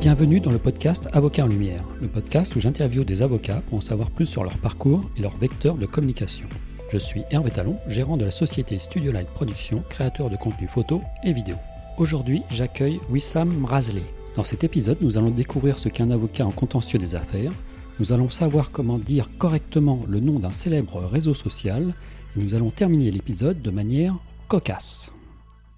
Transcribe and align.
Bienvenue 0.00 0.40
dans 0.40 0.50
le 0.50 0.58
podcast 0.58 1.10
Avocat 1.12 1.44
en 1.44 1.48
Lumière, 1.48 1.84
le 2.00 2.08
podcast 2.08 2.56
où 2.56 2.60
j'interviewe 2.60 3.04
des 3.04 3.20
avocats 3.20 3.60
pour 3.68 3.76
en 3.76 3.80
savoir 3.82 4.10
plus 4.10 4.24
sur 4.24 4.42
leur 4.42 4.56
parcours 4.56 5.04
et 5.18 5.20
leur 5.20 5.36
vecteur 5.36 5.74
de 5.74 5.84
communication. 5.84 6.48
Je 6.90 6.96
suis 6.96 7.20
Hervé 7.30 7.50
Talon, 7.50 7.76
gérant 7.86 8.16
de 8.16 8.24
la 8.24 8.30
société 8.30 8.78
Studio 8.78 9.12
Light 9.12 9.28
Production, 9.28 9.84
créateur 9.90 10.30
de 10.30 10.36
contenu 10.36 10.68
photo 10.68 11.02
et 11.22 11.34
vidéo. 11.34 11.56
Aujourd'hui, 11.98 12.40
j'accueille 12.48 12.98
Wissam 13.10 13.52
Mrazley. 13.52 14.02
Dans 14.36 14.42
cet 14.42 14.64
épisode, 14.64 14.96
nous 15.02 15.18
allons 15.18 15.30
découvrir 15.30 15.78
ce 15.78 15.90
qu'est 15.90 16.02
un 16.02 16.10
avocat 16.10 16.46
en 16.46 16.50
contentieux 16.50 16.98
des 16.98 17.14
affaires. 17.14 17.52
Nous 17.98 18.14
allons 18.14 18.30
savoir 18.30 18.70
comment 18.70 18.96
dire 18.96 19.28
correctement 19.36 20.00
le 20.08 20.20
nom 20.20 20.38
d'un 20.38 20.52
célèbre 20.52 21.04
réseau 21.04 21.34
social. 21.34 21.92
Et 22.38 22.40
nous 22.40 22.54
allons 22.54 22.70
terminer 22.70 23.10
l'épisode 23.10 23.60
de 23.60 23.70
manière 23.70 24.14
cocasse. 24.48 25.12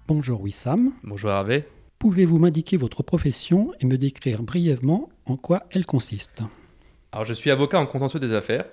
Bonjour 0.07 0.39
Wissam. 0.39 0.93
Bonjour 1.03 1.29
Hervé. 1.29 1.65
Pouvez-vous 2.03 2.37
m'indiquer 2.37 2.75
votre 2.75 3.01
profession 3.01 3.71
et 3.79 3.85
me 3.85 3.97
décrire 3.97 4.43
brièvement 4.43 5.07
en 5.25 5.37
quoi 5.37 5.63
elle 5.71 5.85
consiste? 5.85 6.43
Alors, 7.13 7.23
je 7.23 7.31
suis 7.31 7.49
avocat 7.49 7.79
en 7.79 7.85
contentieux 7.85 8.19
des 8.19 8.33
affaires. 8.33 8.65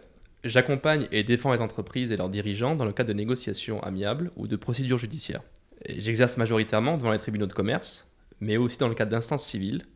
J'accompagne 0.42 1.06
et 1.12 1.22
défends 1.22 1.52
les 1.52 1.60
entreprises 1.60 2.10
et 2.10 2.16
leurs 2.16 2.28
dirigeants 2.28 2.74
dans 2.74 2.84
le 2.84 2.92
cadre 2.92 3.10
de 3.10 3.14
négociations 3.14 3.80
amiables 3.84 4.32
ou 4.34 4.48
de 4.48 4.56
procédures 4.56 4.98
judiciaires. 4.98 5.42
J'exerce 5.88 6.38
majoritairement 6.38 6.98
devant 6.98 7.12
les 7.12 7.20
tribunaux 7.20 7.46
de 7.46 7.52
commerce, 7.52 8.08
mais 8.40 8.56
aussi 8.56 8.78
dans 8.78 8.88
le 8.88 8.96
cadre 8.96 9.12
d'instances 9.12 9.46
civiles 9.46 9.86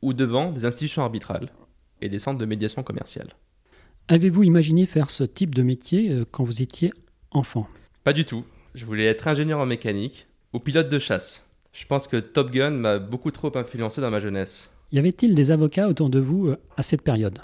ou 0.00 0.12
devant 0.12 0.52
des 0.52 0.64
institutions 0.64 1.02
arbitrales 1.02 1.48
et 2.00 2.08
des 2.08 2.20
centres 2.20 2.38
de 2.38 2.46
médiation 2.46 2.84
commerciale. 2.84 3.34
Avez-vous 4.06 4.44
imaginé 4.44 4.86
faire 4.86 5.10
ce 5.10 5.24
type 5.24 5.56
de 5.56 5.64
métier 5.64 6.12
euh, 6.12 6.24
quand 6.30 6.44
vous 6.44 6.62
étiez 6.62 6.92
enfant? 7.32 7.66
Pas 8.04 8.12
du 8.12 8.24
tout. 8.24 8.44
Je 8.76 8.86
voulais 8.86 9.06
être 9.06 9.26
ingénieur 9.26 9.58
en 9.58 9.66
mécanique 9.66 10.28
ou 10.52 10.60
pilote 10.60 10.88
de 10.88 11.00
chasse. 11.00 11.45
Je 11.76 11.84
pense 11.84 12.08
que 12.08 12.16
Top 12.16 12.50
Gun 12.50 12.70
m'a 12.70 12.98
beaucoup 12.98 13.30
trop 13.30 13.54
influencé 13.54 14.00
dans 14.00 14.10
ma 14.10 14.18
jeunesse. 14.18 14.70
Y 14.92 14.98
avait-il 14.98 15.34
des 15.34 15.50
avocats 15.50 15.88
autour 15.88 16.08
de 16.08 16.18
vous 16.18 16.48
euh, 16.48 16.56
à 16.78 16.82
cette 16.82 17.02
période? 17.02 17.40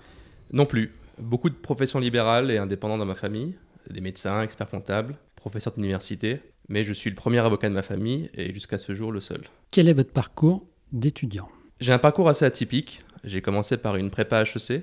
Non 0.53 0.65
plus. 0.65 0.95
Beaucoup 1.19 1.51
de 1.51 1.55
professions 1.55 1.99
libérales 1.99 2.51
et 2.51 2.57
indépendantes 2.57 2.99
dans 2.99 3.05
ma 3.05 3.15
famille, 3.15 3.55
des 3.91 4.01
médecins, 4.01 4.43
experts 4.43 4.71
comptables, 4.71 5.17
professeurs 5.37 5.75
d'université, 5.75 6.41
mais 6.71 6.83
je 6.83 6.95
suis 6.95 7.11
le 7.11 7.15
premier 7.15 7.41
avocat 7.41 7.69
de 7.69 7.75
ma 7.75 7.83
famille 7.83 8.31
et 8.33 8.55
jusqu'à 8.55 8.79
ce 8.79 8.95
jour 8.95 9.13
le 9.13 9.21
seul. 9.21 9.43
Quel 9.71 9.87
est 9.87 9.93
votre 9.93 10.13
parcours 10.13 10.67
d'étudiant? 10.93 11.51
J'ai 11.81 11.93
un 11.93 11.99
parcours 11.99 12.31
assez 12.31 12.47
atypique. 12.47 13.03
J'ai 13.25 13.43
commencé 13.43 13.77
par 13.77 13.97
une 13.97 14.09
prépa 14.09 14.45
HEC, 14.45 14.83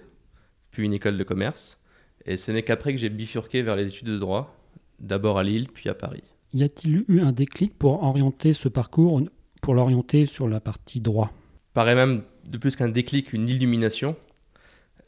puis 0.69 0.85
une 0.85 0.93
école 0.93 1.17
de 1.17 1.23
commerce, 1.23 1.79
et 2.27 2.37
ce 2.37 2.51
n'est 2.51 2.61
qu'après 2.61 2.91
que 2.91 2.99
j'ai 2.99 3.09
bifurqué 3.09 3.63
vers 3.63 3.75
les 3.75 3.87
études 3.87 4.09
de 4.09 4.19
droit, 4.19 4.55
d'abord 4.99 5.39
à 5.39 5.43
Lille, 5.43 5.69
puis 5.73 5.89
à 5.89 5.95
Paris. 5.95 6.23
Y 6.53 6.63
a-t-il 6.63 7.05
eu 7.07 7.21
un 7.21 7.31
déclic 7.31 7.77
pour 7.77 8.03
orienter 8.03 8.53
ce 8.53 8.69
parcours 8.69 9.21
pour 9.61 9.73
l'orienter 9.73 10.25
sur 10.25 10.47
la 10.47 10.59
partie 10.59 11.01
droit 11.01 11.31
Paraît 11.73 11.95
même 11.95 12.23
de 12.45 12.57
plus 12.57 12.75
qu'un 12.75 12.89
déclic, 12.89 13.33
une 13.33 13.47
illumination. 13.47 14.15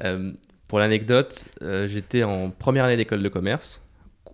Euh, 0.03 0.31
pour 0.67 0.79
l'anecdote, 0.79 1.49
euh, 1.61 1.87
j'étais 1.87 2.23
en 2.23 2.49
première 2.49 2.85
année 2.85 2.97
d'école 2.97 3.23
de 3.23 3.29
commerce, 3.29 3.81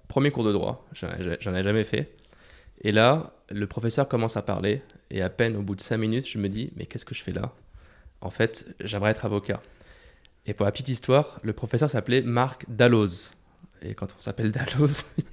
premier 0.08 0.32
cours 0.32 0.44
de 0.44 0.54
droit, 0.54 0.86
j'en 0.94 1.56
ai 1.56 1.64
jamais 1.64 1.84
fait. 1.84 2.14
Et 2.82 2.92
là, 2.92 3.34
le 3.50 3.66
professeur 3.66 4.08
commence 4.08 4.38
à 4.38 4.42
parler, 4.42 4.82
et 5.10 5.22
à 5.22 5.30
peine 5.30 5.56
au 5.56 5.62
bout 5.62 5.76
de 5.76 5.82
cinq 5.82 5.98
minutes, 5.98 6.28
je 6.28 6.38
me 6.38 6.50
dis, 6.50 6.70
mais 6.76 6.86
qu'est-ce 6.86 7.06
que 7.06 7.16
je 7.16 7.24
fais 7.24 7.32
là? 7.32 7.54
En 8.22 8.30
fait, 8.30 8.68
j'aimerais 8.80 9.12
être 9.12 9.26
avocat. 9.26 9.62
Et 10.46 10.54
pour 10.54 10.66
la 10.66 10.72
petite 10.72 10.90
histoire, 10.90 11.40
le 11.44 11.54
professeur 11.54 11.90
s'appelait 11.90 12.22
Marc 12.22 12.66
Dalloz. 12.70 13.32
Et 13.82 13.94
quand 13.94 14.08
on 14.18 14.20
s'appelle 14.20 14.52
Dalloz, 14.54 15.06
il 15.18 15.24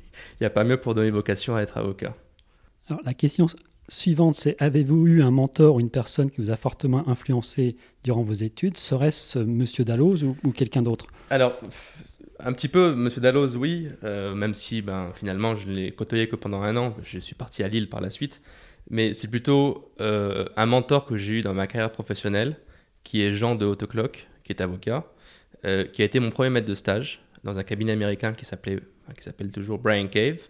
n'y 0.40 0.46
a 0.46 0.50
pas 0.50 0.64
mieux 0.64 0.80
pour 0.80 0.94
donner 0.94 1.10
vocation 1.10 1.56
à 1.56 1.60
être 1.60 1.76
avocat. 1.76 2.14
Alors 2.88 3.00
la 3.04 3.14
question 3.14 3.46
suivante, 3.88 4.34
c'est 4.34 4.56
avez-vous 4.60 5.06
eu 5.06 5.22
un 5.22 5.30
mentor 5.30 5.76
ou 5.76 5.80
une 5.80 5.90
personne 5.90 6.30
qui 6.30 6.40
vous 6.40 6.50
a 6.50 6.56
fortement 6.56 7.08
influencé 7.08 7.76
durant 8.02 8.22
vos 8.22 8.32
études? 8.32 8.76
Serait-ce 8.76 9.38
Monsieur 9.38 9.84
Dalloz 9.84 10.24
ou, 10.24 10.50
quelqu'un 10.52 10.82
d'autre? 10.82 11.06
Alors, 11.30 11.54
un 12.38 12.52
petit 12.52 12.68
peu, 12.68 12.94
Monsieur 12.94 13.20
Dalloz, 13.20 13.56
oui, 13.56 13.88
euh, 14.02 14.34
même 14.34 14.54
si 14.54 14.82
ben, 14.82 15.12
finalement 15.14 15.54
je 15.54 15.68
ne 15.68 15.74
l'ai 15.74 15.92
côtoyé 15.92 16.28
que 16.28 16.36
pendant 16.36 16.62
un 16.62 16.76
an, 16.76 16.94
je 17.02 17.18
suis 17.18 17.34
parti 17.34 17.62
à 17.62 17.68
Lille 17.68 17.88
par 17.88 18.00
la 18.00 18.10
suite, 18.10 18.40
mais 18.90 19.14
c'est 19.14 19.28
plutôt 19.28 19.90
euh, 20.00 20.46
un 20.56 20.66
mentor 20.66 21.06
que 21.06 21.16
j'ai 21.16 21.34
eu 21.34 21.40
dans 21.40 21.54
ma 21.54 21.66
carrière 21.66 21.92
professionnelle, 21.92 22.56
qui 23.02 23.22
est 23.22 23.32
Jean 23.32 23.54
de 23.54 23.66
Hautecloque, 23.66 24.26
qui 24.44 24.52
est 24.52 24.60
avocat, 24.60 25.04
euh, 25.64 25.84
qui 25.84 26.02
a 26.02 26.04
été 26.04 26.20
mon 26.20 26.30
premier 26.30 26.50
maître 26.50 26.68
de 26.68 26.74
stage 26.74 27.22
dans 27.44 27.58
un 27.58 27.62
cabinet 27.62 27.92
américain 27.92 28.32
qui 28.32 28.44
qui 28.44 29.22
s'appelle 29.22 29.52
toujours 29.52 29.78
Brian 29.78 30.08
Cave, 30.08 30.48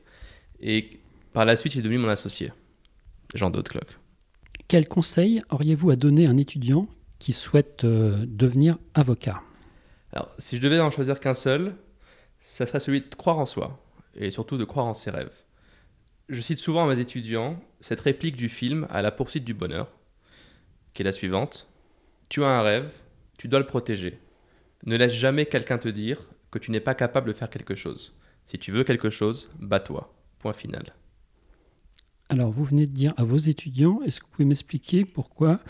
et 0.61 1.01
par 1.33 1.45
la 1.45 1.57
suite 1.57 1.75
il 1.75 1.81
est 1.81 1.83
devenu 1.83 1.99
mon 1.99 2.09
associé. 2.09 2.53
Jean 3.35 3.51
Clock. 3.51 3.99
Quel 4.69 4.89
conseil 4.89 5.43
auriez-vous 5.51 5.91
à 5.91 5.97
donner 5.97 6.27
à 6.27 6.31
un 6.31 6.37
étudiant 6.37 6.89
qui 7.19 7.33
souhaite 7.33 7.85
euh, 7.85 8.25
devenir 8.27 8.79
avocat? 8.95 9.43
Alors, 10.13 10.31
si 10.39 10.57
je 10.57 10.63
devais 10.63 10.81
en 10.81 10.91
choisir 10.91 11.21
qu'un 11.21 11.35
seul, 11.35 11.75
ça 12.41 12.67
serait 12.67 12.81
celui 12.81 13.01
de 13.01 13.15
croire 13.15 13.39
en 13.39 13.47
soi 13.47 13.79
et 14.15 14.31
surtout 14.31 14.57
de 14.57 14.65
croire 14.65 14.87
en 14.87 14.95
ses 14.95 15.11
rêves. 15.11 15.35
Je 16.29 16.41
cite 16.41 16.59
souvent 16.59 16.89
à 16.89 16.95
mes 16.95 17.01
étudiants 17.01 17.61
cette 17.81 18.01
réplique 18.01 18.37
du 18.37 18.49
film 18.49 18.87
À 18.91 19.03
la 19.03 19.11
poursuite 19.11 19.45
du 19.45 19.53
bonheur, 19.53 19.89
qui 20.93 21.03
est 21.03 21.05
la 21.05 21.13
suivante 21.13 21.69
Tu 22.29 22.43
as 22.45 22.49
un 22.49 22.63
rêve, 22.63 22.91
tu 23.37 23.49
dois 23.49 23.59
le 23.59 23.67
protéger. 23.67 24.19
Ne 24.87 24.97
laisse 24.97 25.13
jamais 25.13 25.47
quelqu'un 25.47 25.79
te 25.79 25.89
dire 25.89 26.21
que 26.51 26.59
tu 26.59 26.71
n'es 26.71 26.81
pas 26.81 26.95
capable 26.95 27.29
de 27.29 27.37
faire 27.37 27.51
quelque 27.51 27.75
chose. 27.75 28.15
Si 28.47 28.59
tu 28.59 28.73
veux 28.73 28.85
quelque 28.85 29.11
chose, 29.11 29.51
bats-toi. 29.59 30.15
Point 30.39 30.53
final. 30.53 30.95
Alors, 32.31 32.51
vous 32.51 32.65
venez 32.65 32.87
de 32.87 32.91
dire 32.91 33.13
à 33.17 33.25
vos 33.25 33.37
étudiants, 33.37 34.01
est-ce 34.05 34.21
que 34.21 34.25
vous 34.25 34.33
pouvez 34.33 34.49
m'expliquer 34.49 35.05
pourquoi 35.05 35.61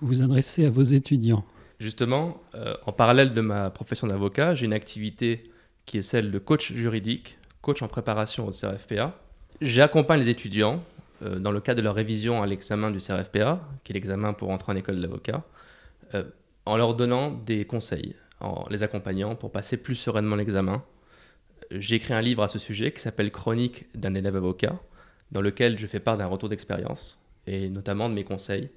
vous 0.00 0.08
vous 0.08 0.22
adressez 0.22 0.66
à 0.66 0.70
vos 0.70 0.82
étudiants? 0.82 1.44
Justement, 1.78 2.40
euh, 2.54 2.74
en 2.86 2.92
parallèle 2.92 3.34
de 3.34 3.40
ma 3.40 3.70
profession 3.70 4.06
d'avocat, 4.06 4.54
j'ai 4.54 4.66
une 4.66 4.72
activité 4.72 5.44
qui 5.86 5.98
est 5.98 6.02
celle 6.02 6.30
de 6.30 6.38
coach 6.38 6.72
juridique, 6.72 7.38
coach 7.60 7.82
en 7.82 7.88
préparation 7.88 8.46
au 8.46 8.50
CRFPA. 8.50 9.16
J'accompagne 9.60 10.20
les 10.20 10.28
étudiants 10.28 10.82
euh, 11.24 11.38
dans 11.38 11.52
le 11.52 11.60
cadre 11.60 11.78
de 11.78 11.84
leur 11.84 11.94
révision 11.94 12.42
à 12.42 12.46
l'examen 12.46 12.90
du 12.90 12.98
CRFPA, 12.98 13.60
qui 13.84 13.92
est 13.92 13.94
l'examen 13.94 14.32
pour 14.32 14.50
entrer 14.50 14.72
en 14.72 14.76
école 14.76 15.00
d'avocat, 15.00 15.44
euh, 16.14 16.24
en 16.66 16.76
leur 16.76 16.94
donnant 16.94 17.30
des 17.30 17.64
conseils, 17.64 18.16
en 18.40 18.64
les 18.70 18.82
accompagnant 18.82 19.36
pour 19.36 19.52
passer 19.52 19.76
plus 19.76 19.94
sereinement 19.94 20.36
l'examen. 20.36 20.82
J'ai 21.70 21.96
écrit 21.96 22.12
un 22.12 22.20
livre 22.20 22.42
à 22.42 22.48
ce 22.48 22.58
sujet 22.58 22.92
qui 22.92 23.00
s'appelle 23.00 23.30
Chronique 23.30 23.86
d'un 23.94 24.14
élève 24.14 24.36
avocat, 24.36 24.78
dans 25.32 25.40
lequel 25.40 25.78
je 25.78 25.86
fais 25.86 25.98
part 25.98 26.16
d'un 26.16 26.26
retour 26.26 26.48
d'expérience 26.48 27.18
et 27.46 27.68
notamment 27.68 28.08
de 28.08 28.14
mes 28.14 28.22
conseils 28.22 28.70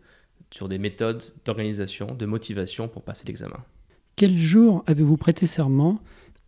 sur 0.49 0.67
des 0.69 0.79
méthodes 0.79 1.23
d'organisation, 1.43 2.15
de 2.15 2.25
motivation 2.25 2.87
pour 2.87 3.03
passer 3.03 3.25
l'examen. 3.27 3.63
Quel 4.15 4.37
jour 4.37 4.83
avez-vous 4.87 5.17
prêté 5.17 5.45
serment 5.45 5.99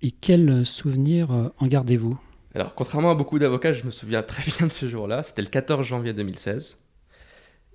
et 0.01 0.11
quels 0.11 0.65
souvenirs 0.65 1.31
euh, 1.31 1.49
en 1.59 1.67
gardez-vous? 1.67 2.17
Alors, 2.55 2.73
contrairement 2.73 3.11
à 3.11 3.15
beaucoup 3.15 3.37
d'avocats, 3.37 3.73
je 3.73 3.83
me 3.83 3.91
souviens 3.91 4.23
très 4.23 4.43
bien 4.57 4.67
de 4.67 4.71
ce 4.71 4.87
jour-là. 4.87 5.23
C'était 5.23 5.41
le 5.41 5.49
14 5.49 5.85
janvier 5.85 6.13
2016. 6.13 6.79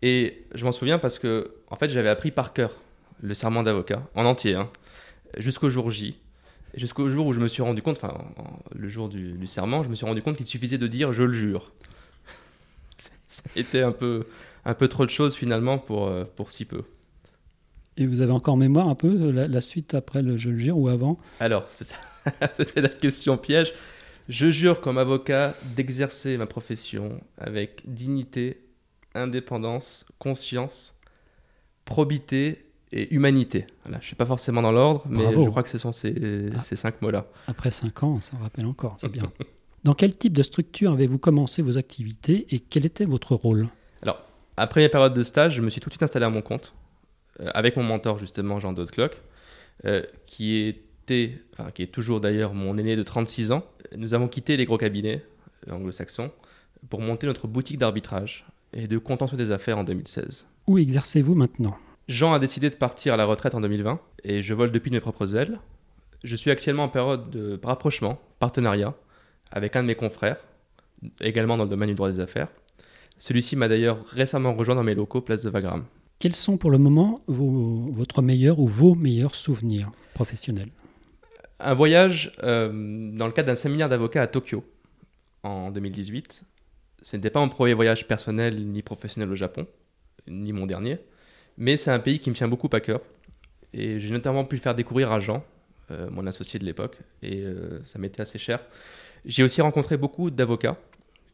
Et 0.01 0.47
je 0.55 0.65
m'en 0.65 0.73
souviens 0.73 0.99
parce 0.99 1.19
que, 1.19 1.55
en 1.69 1.77
fait, 1.77 1.89
j'avais 1.89 2.09
appris 2.09 2.31
par 2.31 2.53
cœur 2.53 2.81
le 3.21 3.35
serment 3.35 3.63
d'avocat, 3.63 4.09
en 4.17 4.25
entier, 4.25 4.55
hein, 4.55 4.71
jusqu'au 5.37 5.71
jour 5.71 5.91
J. 5.91 6.19
Jusqu'au 6.75 7.09
jour 7.09 7.27
où 7.27 7.33
je 7.33 7.41
me 7.41 7.47
suis 7.47 7.63
rendu 7.63 7.83
compte, 7.83 7.99
enfin, 8.03 8.25
le 8.75 8.89
jour 8.89 9.09
du, 9.09 9.33
du 9.33 9.47
serment, 9.47 9.85
je 9.85 9.89
me 9.89 9.95
suis 9.95 10.07
rendu 10.07 10.23
compte 10.23 10.37
qu'il 10.37 10.47
suffisait 10.47 10.79
de 10.79 10.87
dire 10.87 11.13
je 11.13 11.23
le 11.23 11.33
jure 11.33 11.71
ça 13.33 13.43
a 13.55 13.59
été 13.59 13.83
un 13.83 13.93
peu, 13.93 14.27
un 14.65 14.75
peu 14.75 14.89
trop 14.89 15.05
de 15.07 15.11
choses 15.11 15.35
finalement 15.35 15.79
pour, 15.79 16.07
euh, 16.07 16.25
pour 16.37 16.53
si 16.53 16.65
peu. 16.65 16.83
Et 17.97 18.07
vous 18.07 18.21
avez 18.21 18.33
encore 18.33 18.57
mémoire 18.57 18.89
un 18.89 18.95
peu 18.95 19.11
de 19.11 19.31
la, 19.31 19.61
suite 19.61 19.95
après 19.95 20.23
le 20.23 20.37
je 20.37 20.51
le 20.51 20.59
jure 20.59 20.79
ou 20.79 20.89
avant? 20.89 21.19
Alors, 21.41 21.67
c'était 21.71 22.81
la 22.81 22.89
question 22.89 23.37
piège. 23.37 23.73
Je 24.29 24.51
jure 24.51 24.81
comme 24.81 24.99
avocat 24.99 25.55
d'exercer 25.77 26.37
ma 26.39 26.47
profession 26.47 27.21
avec 27.39 27.83
dignité, 27.85 28.65
indépendance, 29.15 30.07
conscience, 30.19 30.99
probité 31.85 32.65
et 32.93 33.13
humanité. 33.15 33.67
Voilà, 33.83 33.99
je 33.99 34.05
ne 34.05 34.07
suis 34.07 34.17
pas 34.17 34.27
forcément 34.27 34.63
dans 34.63 34.73
l'ordre, 34.73 35.05
mais 35.09 35.33
je 35.33 35.51
crois 35.51 35.63
que 35.63 35.71
ce 35.71 35.79
sont 35.79 35.93
ces, 35.93 36.51
ah. 36.55 36.61
ces 36.61 36.77
cinq 36.77 37.03
mots-là. 37.03 37.27
Après 37.47 37.71
cinq 37.71 38.03
ans, 38.03 38.21
ça 38.21 38.37
rappelle 38.39 38.67
encore, 38.67 38.95
c'est 38.97 39.11
bien. 39.11 39.31
Dans 39.85 39.95
quel 39.95 40.17
type 40.17 40.37
de 40.37 40.45
structure 40.45 40.93
avez-vous 40.93 41.19
commencé 41.19 41.61
vos 41.61 41.77
activités 41.77 42.47
et 42.51 42.61
quel 42.61 42.87
était 42.87 43.05
votre 43.05 43.35
rôle? 43.35 43.67
Alors, 44.03 44.23
après 44.57 44.81
la 44.81 44.89
période 44.89 45.13
de 45.13 45.23
stage, 45.25 45.57
je 45.57 45.63
me 45.63 45.71
suis 45.71 45.81
tout 45.81 45.89
de 45.89 45.95
suite 45.95 46.05
installé 46.05 46.25
à 46.25 46.31
mon 46.31 46.41
compte, 46.41 46.73
euh, 47.41 47.51
avec 47.53 47.77
mon 47.77 47.83
mentor 47.83 48.21
justement, 48.21 48.61
Jean 48.61 48.73
Dodclock, 48.73 49.21
euh, 49.85 50.05
qui, 50.27 50.57
était, 50.57 51.43
enfin, 51.53 51.73
qui 51.73 51.83
est 51.83 51.89
toujours 51.89 52.21
d'ailleurs 52.21 52.55
mon 52.55 52.79
aîné 52.79 52.95
de 52.95 53.03
36 53.03 53.51
ans. 53.51 53.65
Nous 53.97 54.15
avons 54.15 54.29
quitté 54.29 54.57
les 54.57 54.67
gros 54.67 54.79
cabinets 54.79 55.25
euh, 55.69 55.75
anglo-saxons 55.75 56.31
pour 56.89 57.01
monter 57.01 57.27
notre 57.27 57.49
boutique 57.49 57.79
d'arbitrage 57.79 58.47
et 58.73 58.87
de 58.87 58.99
contentieux 58.99 59.37
des 59.37 59.51
affaires 59.51 59.79
en 59.79 59.85
2016. 59.85 60.47
Où 60.69 60.79
exercez-vous 60.79 61.35
maintenant? 61.35 61.77
Jean 62.07 62.33
a 62.35 62.39
décidé 62.39 62.71
de 62.71 62.77
partir 62.77 63.15
à 63.15 63.17
la 63.17 63.25
retraite 63.25 63.57
en 63.57 63.61
2020 63.61 63.99
et 64.23 64.43
je 64.43 64.55
vole 64.55 64.71
depuis 64.71 64.93
mes 64.93 65.01
propres 65.01 65.35
ailes. 65.35 65.59
Je 66.23 66.37
suis 66.37 66.53
actuellement 66.53 66.85
en 66.85 66.89
période 66.89 67.31
de 67.31 67.59
rapprochement, 67.65 68.21
partenariat, 68.39 68.95
avec 69.53 69.77
un 69.77 69.83
de 69.83 69.89
mes 69.89 69.95
confrères, 69.95 70.39
également 71.21 71.57
dans 71.57 71.65
le 71.65 71.71
domaine 71.71 71.89
du 71.91 71.95
droit 71.95 72.11
des 72.11 72.21
affaires. 72.21 72.49
Celui-ci 73.19 73.55
m'a 73.55 73.69
d'ailleurs 73.69 74.05
récemment 74.07 74.55
rejoint 74.55 74.75
dans 74.75 74.83
mes 74.83 74.95
locaux, 74.95 75.21
place 75.21 75.43
de 75.43 75.51
Wagram. 75.51 75.85
Quels 76.19 76.35
sont 76.35 76.57
pour 76.57 76.71
le 76.71 76.79
moment 76.79 77.23
votre 77.27 78.23
meilleur 78.23 78.59
ou 78.59 78.67
vos 78.67 78.95
meilleurs 78.95 79.35
souvenirs 79.35 79.91
professionnels? 80.15 80.71
Un 81.61 81.75
voyage 81.75 82.33
euh, 82.43 83.13
dans 83.13 83.27
le 83.27 83.33
cadre 83.33 83.49
d'un 83.49 83.55
séminaire 83.55 83.89
d'avocat 83.89 84.23
à 84.23 84.27
Tokyo 84.27 84.65
en 85.43 85.71
2018. 85.71 86.45
Ce 87.03 87.17
n'était 87.17 87.31
pas 87.31 87.41
mon 87.41 87.49
premier 87.49 87.75
voyage 87.75 88.07
personnel 88.07 88.67
ni 88.69 88.83
professionnel 88.83 89.31
au 89.31 89.35
Japon, 89.35 89.67
ni 90.29 90.53
mon 90.53 90.67
dernier, 90.67 90.99
mais 91.59 91.77
c'est 91.77 91.91
un 91.91 91.99
pays 91.99 92.21
qui 92.21 92.31
me 92.31 92.35
tient 92.35 92.49
beaucoup 92.49 92.71
à 92.73 92.81
cœur. 92.81 93.01
Et 93.73 93.99
j'ai 93.99 94.13
notamment 94.13 94.45
pu 94.45 94.57
le 94.57 94.61
faire 94.61 94.75
découvrir 94.75 95.11
à 95.11 95.19
Jean, 95.19 95.45
euh, 95.91 96.09
mon 96.11 96.27
associé 96.27 96.59
de 96.59 96.65
l'époque, 96.65 96.99
et 97.23 97.43
euh, 97.43 97.83
ça 97.83 97.99
m'était 97.99 98.21
assez 98.21 98.39
cher. 98.39 98.61
J'ai 99.25 99.43
aussi 99.43 99.61
rencontré 99.61 99.97
beaucoup 99.97 100.31
d'avocats, 100.31 100.77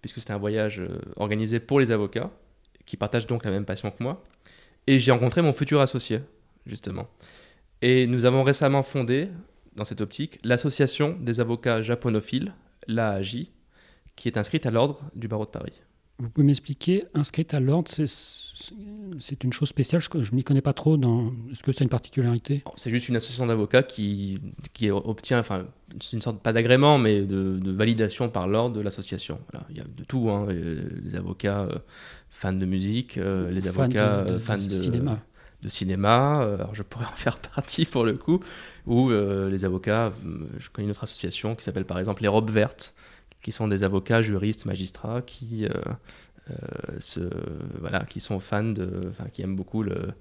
puisque 0.00 0.20
c'était 0.20 0.32
un 0.32 0.38
voyage 0.38 0.80
euh, 0.80 1.00
organisé 1.16 1.60
pour 1.60 1.80
les 1.80 1.90
avocats, 1.90 2.30
qui 2.86 2.96
partagent 2.96 3.26
donc 3.26 3.44
la 3.44 3.50
même 3.50 3.64
passion 3.64 3.90
que 3.90 4.02
moi. 4.02 4.22
Et 4.86 4.98
j'ai 5.00 5.12
rencontré 5.12 5.42
mon 5.42 5.52
futur 5.52 5.80
associé, 5.80 6.20
justement. 6.66 7.06
Et 7.82 8.06
nous 8.06 8.24
avons 8.24 8.42
récemment 8.42 8.82
fondé, 8.82 9.28
dans 9.76 9.84
cette 9.84 10.00
optique, 10.00 10.38
l'association 10.44 11.16
des 11.20 11.40
avocats 11.40 11.82
japonophiles, 11.82 12.52
l'AAJ, 12.88 13.46
qui 14.16 14.28
est 14.28 14.36
inscrite 14.36 14.66
à 14.66 14.70
l'ordre 14.70 15.02
du 15.14 15.28
barreau 15.28 15.44
de 15.44 15.50
Paris. 15.50 15.82
Vous 16.20 16.30
pouvez 16.30 16.46
m'expliquer, 16.46 17.04
inscrite 17.14 17.54
à 17.54 17.60
l'ordre, 17.60 17.88
c'est 17.88 19.44
une 19.44 19.52
chose 19.52 19.68
spéciale, 19.68 20.02
je 20.02 20.30
ne 20.32 20.36
m'y 20.36 20.42
connais 20.42 20.60
pas 20.60 20.72
trop. 20.72 20.96
Est-ce 21.52 21.62
que 21.62 21.70
c'est 21.70 21.84
une 21.84 21.90
particularité? 21.90 22.64
C'est 22.74 22.90
juste 22.90 23.08
une 23.08 23.14
association 23.14 23.46
d'avocats 23.46 23.84
qui, 23.84 24.40
qui 24.72 24.90
obtient, 24.90 25.38
enfin, 25.38 25.66
c'est 26.00 26.16
une 26.16 26.22
sorte, 26.22 26.40
pas 26.42 26.52
d'agrément, 26.52 26.98
mais 26.98 27.22
de, 27.22 27.70
validation 27.70 28.28
par 28.28 28.48
l'ordre 28.48 28.74
de 28.74 28.80
l'association. 28.80 29.38
Il 29.70 29.76
y 29.76 29.80
a 29.80 29.84
de 29.84 30.02
tout, 30.02 30.28
hein, 30.28 30.48
les 30.48 31.14
avocats 31.14 31.60
euh, 31.60 31.78
fans 32.30 32.52
de 32.52 32.66
musique, 32.66 33.16
euh, 33.16 33.48
les 33.52 33.68
avocats 33.68 34.26
fans 34.40 34.56
de, 34.56 34.70
cinéma. 34.70 35.20
De 35.62 35.68
cinéma, 35.68 36.42
euh, 36.42 36.56
alors 36.56 36.74
je 36.74 36.82
pourrais 36.82 37.04
en 37.12 37.16
faire 37.16 37.38
partie 37.38 37.84
pour 37.84 38.04
le 38.04 38.14
coup, 38.14 38.40
ou 38.88 39.10
les 39.10 39.64
avocats, 39.64 40.12
je 40.58 40.68
connais 40.70 40.86
une 40.86 40.90
autre 40.90 41.04
association 41.04 41.54
qui 41.54 41.62
s'appelle 41.62 41.84
par 41.84 42.00
exemple 42.00 42.22
les 42.22 42.28
robes 42.28 42.50
vertes, 42.50 42.92
qui 43.42 43.52
sont 43.52 43.68
des 43.68 43.84
avocats, 43.84 44.22
juristes, 44.22 44.64
magistrats 44.66 45.22
qui, 45.22 45.64
euh, 45.66 45.70
euh, 46.50 47.00
se, 47.00 47.20
voilà, 47.78 48.04
qui 48.04 48.20
sont 48.20 48.40
fans 48.40 48.64
de, 48.64 49.00
qui 49.32 49.42
aiment 49.42 49.56
beaucoup 49.56 49.82
le, 49.82 50.12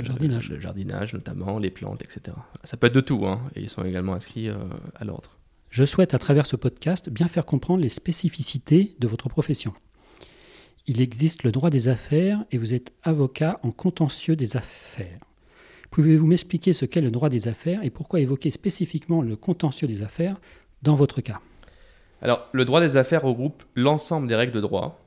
jardinage. 0.00 0.50
le, 0.50 0.60
jardinage, 0.60 1.14
notamment 1.14 1.58
les 1.58 1.70
plantes, 1.70 2.02
etc. 2.02 2.36
Ça 2.64 2.76
peut 2.76 2.86
être 2.86 2.94
de 2.94 3.00
tout, 3.00 3.26
hein, 3.26 3.40
et 3.54 3.60
ils 3.60 3.70
sont 3.70 3.84
également 3.84 4.14
inscrits 4.14 4.48
euh, 4.48 4.56
à 4.94 5.04
l'ordre. 5.04 5.36
Je 5.70 5.84
souhaite 5.84 6.14
à 6.14 6.18
travers 6.18 6.46
ce 6.46 6.56
podcast 6.56 7.10
bien 7.10 7.28
faire 7.28 7.44
comprendre 7.44 7.82
les 7.82 7.88
spécificités 7.88 8.96
de 8.98 9.08
votre 9.08 9.28
profession. 9.28 9.72
Il 10.86 11.00
existe 11.00 11.42
le 11.42 11.50
droit 11.50 11.70
des 11.70 11.88
affaires 11.88 12.44
et 12.52 12.58
vous 12.58 12.72
êtes 12.72 12.92
avocat 13.02 13.58
en 13.64 13.72
contentieux 13.72 14.36
des 14.36 14.56
affaires. 14.56 15.20
Pouvez-vous 15.90 16.26
m'expliquer 16.26 16.72
ce 16.72 16.84
qu'est 16.84 17.00
le 17.00 17.10
droit 17.10 17.28
des 17.28 17.48
affaires 17.48 17.82
et 17.82 17.90
pourquoi 17.90 18.20
évoquer 18.20 18.50
spécifiquement 18.50 19.22
le 19.22 19.34
contentieux 19.34 19.88
des 19.88 20.02
affaires 20.02 20.40
dans 20.82 20.94
votre 20.94 21.20
cas? 21.20 21.40
Alors, 22.22 22.48
le 22.52 22.64
droit 22.64 22.80
des 22.80 22.96
affaires 22.96 23.22
regroupe 23.22 23.62
l'ensemble 23.74 24.28
des 24.28 24.34
règles 24.34 24.52
de 24.52 24.60
droit 24.60 25.00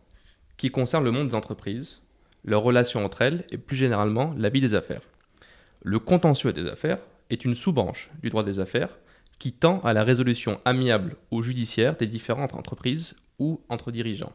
qui 0.57 0.69
concernent 0.69 1.03
le 1.03 1.11
monde 1.11 1.29
des 1.29 1.35
entreprises, 1.35 2.01
leurs 2.45 2.61
relations 2.61 3.03
entre 3.03 3.21
elles 3.21 3.45
et 3.51 3.57
plus 3.57 3.75
généralement 3.75 4.33
la 4.37 4.49
vie 4.49 4.61
des 4.61 4.73
affaires. 4.73 5.01
Le 5.81 5.99
contentieux 5.99 6.53
des 6.53 6.67
affaires 6.69 6.99
est 7.29 7.45
une 7.45 7.55
sous-branche 7.55 8.09
du 8.21 8.29
droit 8.29 8.43
des 8.43 8.59
affaires 8.59 8.97
qui 9.39 9.53
tend 9.53 9.79
à 9.81 9.93
la 9.93 10.03
résolution 10.03 10.59
amiable 10.65 11.15
ou 11.31 11.41
judiciaire 11.41 11.95
des 11.95 12.07
différentes 12.07 12.53
entreprises 12.53 13.15
ou 13.39 13.61
entre 13.69 13.91
dirigeants. 13.91 14.33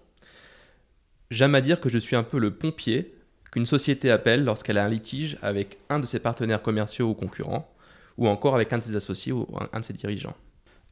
J'aime 1.31 1.55
à 1.55 1.61
dire 1.61 1.81
que 1.81 1.89
je 1.89 1.99
suis 1.99 2.17
un 2.17 2.23
peu 2.23 2.39
le 2.39 2.55
pompier 2.55 3.15
qu'une 3.53 3.67
société 3.67 4.11
appelle 4.11 4.45
lorsqu'elle 4.45 4.79
a 4.79 4.85
un 4.85 4.89
litige 4.89 5.37
avec 5.43 5.79
un 5.91 6.01
de 6.01 6.07
ses 6.07 6.19
partenaires 6.19 6.63
commerciaux 6.63 7.11
ou 7.11 7.15
concurrents, 7.15 7.71
ou 8.17 8.29
encore 8.29 8.55
avec 8.55 8.73
un 8.73 8.79
de 8.79 8.83
ses 8.83 8.97
associés 8.97 9.33
ou 9.33 9.47
un 9.73 9.81
de 9.81 9.85
ses 9.85 9.93
dirigeants. 9.93 10.35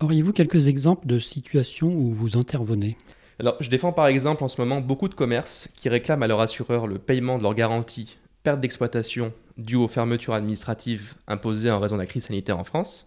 Auriez-vous 0.03 0.33
quelques 0.33 0.67
exemples 0.67 1.07
de 1.07 1.21
situations 1.21 1.87
où 1.87 2.13
vous 2.13 2.37
intervenez? 2.37 2.97
Je 3.61 3.71
défends 3.71 3.93
par 3.93 4.09
exemple 4.09 4.43
en 4.43 4.49
ce 4.49 4.61
moment 4.61 4.81
beaucoup 4.81 5.09
de 5.09 5.15
commerces 5.15 5.69
qui 5.77 5.89
réclament 5.89 6.25
à 6.25 6.27
leur 6.27 6.41
assureur 6.41 6.89
le 6.89 6.99
paiement 6.99 7.39
de 7.39 7.45
leur 7.45 7.55
garantie 7.55 8.19
perte 8.43 8.59
d'exploitation 8.59 9.33
due 9.59 9.77
aux 9.77 9.87
fermetures 9.87 10.35
administratives 10.35 11.15
imposées 11.29 11.71
en 11.71 11.79
raison 11.79 11.95
de 11.95 12.01
la 12.01 12.09
crise 12.09 12.25
sanitaire 12.25 12.59
en 12.59 12.65
France. 12.65 13.07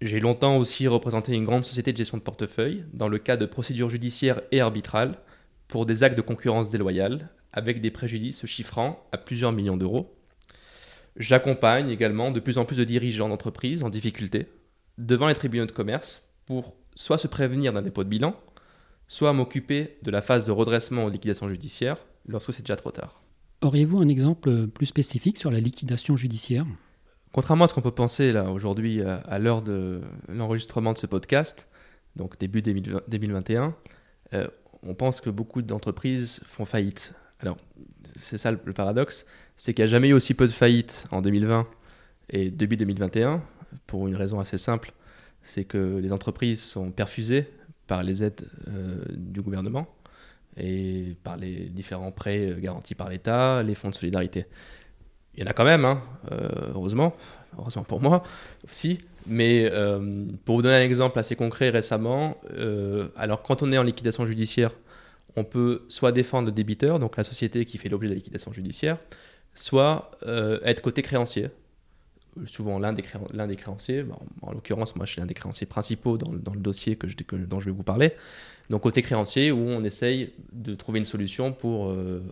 J'ai 0.00 0.18
longtemps 0.18 0.56
aussi 0.56 0.88
représenté 0.88 1.34
une 1.34 1.44
grande 1.44 1.64
société 1.64 1.92
de 1.92 1.98
gestion 1.98 2.18
de 2.18 2.22
portefeuille 2.24 2.84
dans 2.92 3.06
le 3.06 3.18
cas 3.18 3.36
de 3.36 3.46
procédures 3.46 3.90
judiciaires 3.90 4.40
et 4.50 4.60
arbitrales 4.60 5.20
pour 5.68 5.86
des 5.86 6.02
actes 6.02 6.16
de 6.16 6.20
concurrence 6.20 6.68
déloyale 6.68 7.28
avec 7.52 7.80
des 7.80 7.92
préjudices 7.92 8.44
chiffrant 8.44 9.06
à 9.12 9.18
plusieurs 9.18 9.52
millions 9.52 9.76
d'euros. 9.76 10.12
J'accompagne 11.16 11.90
également 11.90 12.32
de 12.32 12.40
plus 12.40 12.58
en 12.58 12.64
plus 12.64 12.78
de 12.78 12.84
dirigeants 12.84 13.28
d'entreprises 13.28 13.84
en 13.84 13.88
difficulté 13.88 14.48
devant 14.98 15.28
les 15.28 15.34
tribunaux 15.34 15.66
de 15.66 15.72
commerce 15.72 16.22
pour 16.46 16.74
soit 16.94 17.18
se 17.18 17.26
prévenir 17.26 17.72
d'un 17.72 17.82
dépôt 17.82 18.04
de 18.04 18.08
bilan, 18.08 18.36
soit 19.08 19.32
m'occuper 19.32 19.98
de 20.02 20.10
la 20.10 20.22
phase 20.22 20.46
de 20.46 20.52
redressement 20.52 21.04
ou 21.04 21.10
liquidation 21.10 21.48
judiciaire 21.48 21.98
lorsque 22.26 22.52
c'est 22.52 22.62
déjà 22.62 22.76
trop 22.76 22.90
tard. 22.90 23.20
Auriez-vous 23.62 24.00
un 24.00 24.08
exemple 24.08 24.66
plus 24.68 24.86
spécifique 24.86 25.38
sur 25.38 25.50
la 25.50 25.60
liquidation 25.60 26.16
judiciaire? 26.16 26.66
Contrairement 27.32 27.64
à 27.64 27.68
ce 27.68 27.74
qu'on 27.74 27.80
peut 27.80 27.90
penser 27.90 28.32
là 28.32 28.50
aujourd'hui 28.50 29.02
à 29.02 29.38
l'heure 29.38 29.62
de 29.62 30.02
l'enregistrement 30.28 30.92
de 30.92 30.98
ce 30.98 31.06
podcast, 31.06 31.68
donc 32.16 32.38
début 32.38 32.62
2021, 32.62 33.74
euh, 34.34 34.46
on 34.82 34.94
pense 34.94 35.20
que 35.20 35.30
beaucoup 35.30 35.62
d'entreprises 35.62 36.40
font 36.46 36.64
faillite. 36.64 37.14
Alors, 37.40 37.56
c'est 38.16 38.38
ça 38.38 38.52
le 38.52 38.72
paradoxe, 38.72 39.26
c'est 39.56 39.74
qu'il 39.74 39.84
n'y 39.84 39.90
a 39.90 39.92
jamais 39.92 40.08
eu 40.08 40.12
aussi 40.12 40.34
peu 40.34 40.46
de 40.46 40.52
faillites 40.52 41.06
en 41.10 41.22
2020 41.22 41.66
et 42.30 42.50
début 42.50 42.76
2021, 42.76 43.42
pour 43.86 44.08
une 44.08 44.16
raison 44.16 44.40
assez 44.40 44.58
simple, 44.58 44.92
c'est 45.42 45.64
que 45.64 45.98
les 45.98 46.12
entreprises 46.12 46.62
sont 46.62 46.90
perfusées 46.90 47.46
par 47.86 48.02
les 48.02 48.24
aides 48.24 48.48
euh, 48.68 48.96
du 49.10 49.42
gouvernement 49.42 49.86
et 50.56 51.16
par 51.22 51.36
les 51.36 51.66
différents 51.66 52.12
prêts 52.12 52.50
euh, 52.50 52.58
garantis 52.58 52.94
par 52.94 53.08
l'État, 53.08 53.62
les 53.62 53.74
fonds 53.74 53.90
de 53.90 53.94
solidarité. 53.94 54.46
Il 55.34 55.42
y 55.42 55.46
en 55.46 55.50
a 55.50 55.52
quand 55.52 55.64
même, 55.64 55.84
hein, 55.84 56.02
euh, 56.32 56.48
heureusement, 56.74 57.14
heureusement 57.58 57.82
pour 57.82 58.00
moi 58.00 58.22
aussi. 58.68 58.98
Mais 59.26 59.70
pour 60.44 60.56
vous 60.56 60.60
donner 60.62 60.76
un 60.76 60.82
exemple 60.82 61.18
assez 61.18 61.34
concret 61.34 61.70
récemment, 61.70 62.36
alors 63.16 63.40
quand 63.40 63.62
on 63.62 63.72
est 63.72 63.78
en 63.78 63.82
liquidation 63.82 64.26
judiciaire, 64.26 64.70
on 65.34 65.44
peut 65.44 65.86
soit 65.88 66.12
défendre 66.12 66.48
le 66.48 66.52
débiteur, 66.52 66.98
donc 66.98 67.16
la 67.16 67.24
société 67.24 67.64
qui 67.64 67.78
fait 67.78 67.88
l'objet 67.88 68.08
de 68.08 68.12
la 68.12 68.16
liquidation 68.16 68.52
judiciaire, 68.52 68.98
soit 69.54 70.10
être 70.26 70.82
côté 70.82 71.00
créancier, 71.00 71.48
souvent 72.46 72.78
l'un 72.78 72.92
des, 72.92 73.04
des, 73.48 73.56
créanciers. 73.56 74.04
en 74.42 74.52
l'occurrence, 74.52 74.96
moi, 74.96 75.06
je 75.06 75.12
suis 75.12 75.20
l'un 75.20 75.26
des 75.26 75.34
créanciers 75.34 75.66
principaux 75.66 76.18
dans, 76.18 76.30
le 76.30 76.60
dossier 76.60 76.96
que 76.96 77.08
je, 77.08 77.16
dont 77.46 77.60
je 77.60 77.66
vais 77.66 77.76
vous 77.76 77.82
parler. 77.82 78.12
Donc, 78.70 78.82
côté 78.82 79.02
créancier, 79.02 79.52
où 79.52 79.58
on 79.58 79.84
essaye 79.84 80.32
de 80.52 80.74
trouver 80.74 80.98
une 80.98 81.04
solution 81.04 81.52
pour, 81.52 81.90
euh, 81.90 82.22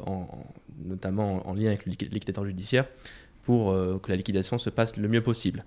notamment 0.84 1.46
en 1.48 1.54
lien 1.54 1.68
avec 1.68 1.86
le 1.86 1.92
liquidateur 1.92 2.44
judiciaire, 2.44 2.86
pour 3.42 3.72
euh, 3.72 3.98
que 3.98 4.10
la 4.10 4.16
liquidation 4.16 4.58
se 4.58 4.70
passe 4.70 4.96
le 4.96 5.08
mieux 5.08 5.22
possible. 5.22 5.64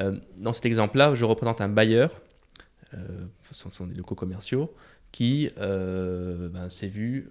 Euh, 0.00 0.18
dans 0.38 0.52
cet 0.52 0.66
exemple-là, 0.66 1.14
je 1.14 1.24
représente 1.24 1.60
un 1.60 1.68
bailleur, 1.68 2.20
ce 3.52 3.68
sont 3.68 3.86
des 3.86 3.94
locaux 3.94 4.14
commerciaux, 4.14 4.72
qui 5.12 5.50
ben, 5.58 6.68
s'est 6.68 6.88
vu 6.88 7.30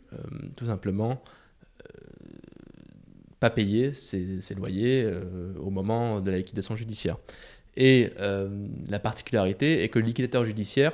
tout 0.55 0.65
simplement 0.65 1.21
pas 3.39 3.49
payer 3.49 3.93
ses, 3.93 4.41
loyers 4.55 5.03
euh, 5.03 5.53
au 5.59 5.69
moment 5.69 6.21
de 6.21 6.31
la 6.31 6.37
liquidation 6.37 6.75
judiciaire. 6.75 7.17
Et 7.75 8.09
euh, 8.19 8.49
la 8.89 8.99
particularité 8.99 9.83
est 9.83 9.89
que 9.89 9.99
le 9.99 10.05
liquidateur 10.05 10.43
judiciaire 10.45 10.93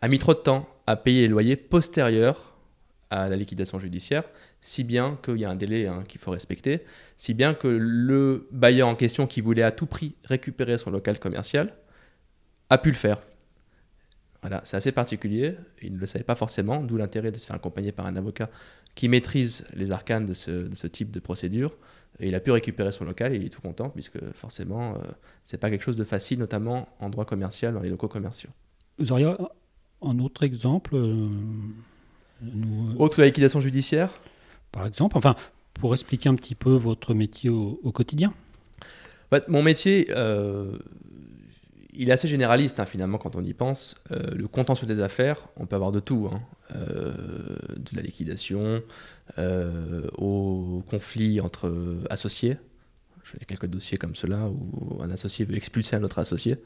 a 0.00 0.08
mis 0.08 0.18
trop 0.18 0.34
de 0.34 0.38
temps 0.38 0.68
à 0.86 0.96
payer 0.96 1.22
les 1.22 1.28
loyers 1.28 1.56
postérieurs 1.56 2.56
à 3.10 3.28
la 3.28 3.36
liquidation 3.36 3.78
judiciaire, 3.78 4.24
si 4.62 4.84
bien 4.84 5.18
qu'il 5.22 5.36
y 5.36 5.44
a 5.44 5.50
un 5.50 5.56
délai 5.56 5.86
hein, 5.86 6.04
qu'il 6.08 6.20
faut 6.20 6.30
respecter, 6.30 6.80
si 7.16 7.34
bien 7.34 7.52
que 7.52 7.68
le 7.68 8.48
bailleur 8.52 8.88
en 8.88 8.94
question 8.94 9.26
qui 9.26 9.40
voulait 9.40 9.62
à 9.62 9.70
tout 9.70 9.86
prix 9.86 10.14
récupérer 10.24 10.78
son 10.78 10.90
local 10.90 11.18
commercial 11.18 11.74
a 12.70 12.78
pu 12.78 12.90
le 12.90 12.96
faire. 12.96 13.18
Voilà, 14.42 14.60
c'est 14.64 14.76
assez 14.76 14.90
particulier, 14.90 15.54
il 15.80 15.94
ne 15.94 15.98
le 15.98 16.06
savait 16.06 16.24
pas 16.24 16.34
forcément, 16.34 16.82
d'où 16.82 16.96
l'intérêt 16.96 17.30
de 17.30 17.38
se 17.38 17.46
faire 17.46 17.54
accompagner 17.54 17.92
par 17.92 18.06
un 18.06 18.16
avocat 18.16 18.50
qui 18.96 19.08
maîtrise 19.08 19.64
les 19.72 19.92
arcanes 19.92 20.26
de 20.26 20.34
ce, 20.34 20.86
type 20.88 21.12
de 21.12 21.20
procédure. 21.20 21.72
Et 22.18 22.28
il 22.28 22.34
a 22.34 22.40
pu 22.40 22.50
récupérer 22.50 22.90
son 22.90 23.04
local 23.04 23.32
et 23.32 23.36
il 23.36 23.44
est 23.44 23.48
tout 23.48 23.60
content, 23.60 23.88
puisque 23.88 24.18
forcément, 24.34 24.94
euh, 24.94 24.98
c'est 25.44 25.58
pas 25.58 25.70
quelque 25.70 25.82
chose 25.82 25.96
de 25.96 26.04
facile, 26.04 26.40
notamment 26.40 26.88
en 26.98 27.08
droit 27.08 27.24
commercial, 27.24 27.72
dans 27.72 27.80
les 27.80 27.88
locaux 27.88 28.08
commerciaux. 28.08 28.50
Vous 28.98 29.12
auriez 29.12 29.32
un 30.02 30.18
autre 30.18 30.42
exemple 30.42 30.96
euh, 30.96 31.28
Autre 32.98 33.20
la 33.20 33.26
liquidation 33.26 33.60
judiciaire? 33.60 34.10
Par 34.72 34.86
exemple, 34.86 35.16
enfin, 35.16 35.36
pour 35.74 35.94
expliquer 35.94 36.28
un 36.28 36.34
petit 36.34 36.56
peu 36.56 36.72
votre 36.72 37.14
métier 37.14 37.48
au, 37.48 37.92
quotidien 37.92 38.34
bah, 39.30 39.40
Mon 39.48 39.62
métier, 39.62 40.08
euh, 40.10 40.78
il 41.92 42.08
est 42.08 42.12
assez 42.12 42.28
généraliste 42.28 42.80
hein, 42.80 42.86
finalement 42.86 43.18
quand 43.18 43.36
on 43.36 43.42
y 43.42 43.52
pense. 43.52 44.02
Euh, 44.10 44.34
le 44.34 44.48
contentieux 44.48 44.86
des 44.86 45.00
affaires, 45.00 45.48
on 45.56 45.66
peut 45.66 45.76
avoir 45.76 45.92
de 45.92 46.00
tout. 46.00 46.28
Hein. 46.32 46.40
Euh, 46.74 47.12
faillite, 47.68 47.92
la 47.94 48.02
liquidation, 48.02 48.82
aux 50.18 50.82
conflits 50.88 51.40
entre 51.40 51.98
associés. 52.10 52.56
Y 53.40 53.42
a 53.42 53.46
quelques 53.46 53.66
dossiers 53.66 53.96
comme 53.96 54.14
cela 54.14 54.48
où 54.48 55.00
un 55.02 55.10
associé 55.10 55.46
veut 55.46 55.56
expulser 55.56 55.96
un 55.96 56.02
autre 56.02 56.18
associé 56.18 56.58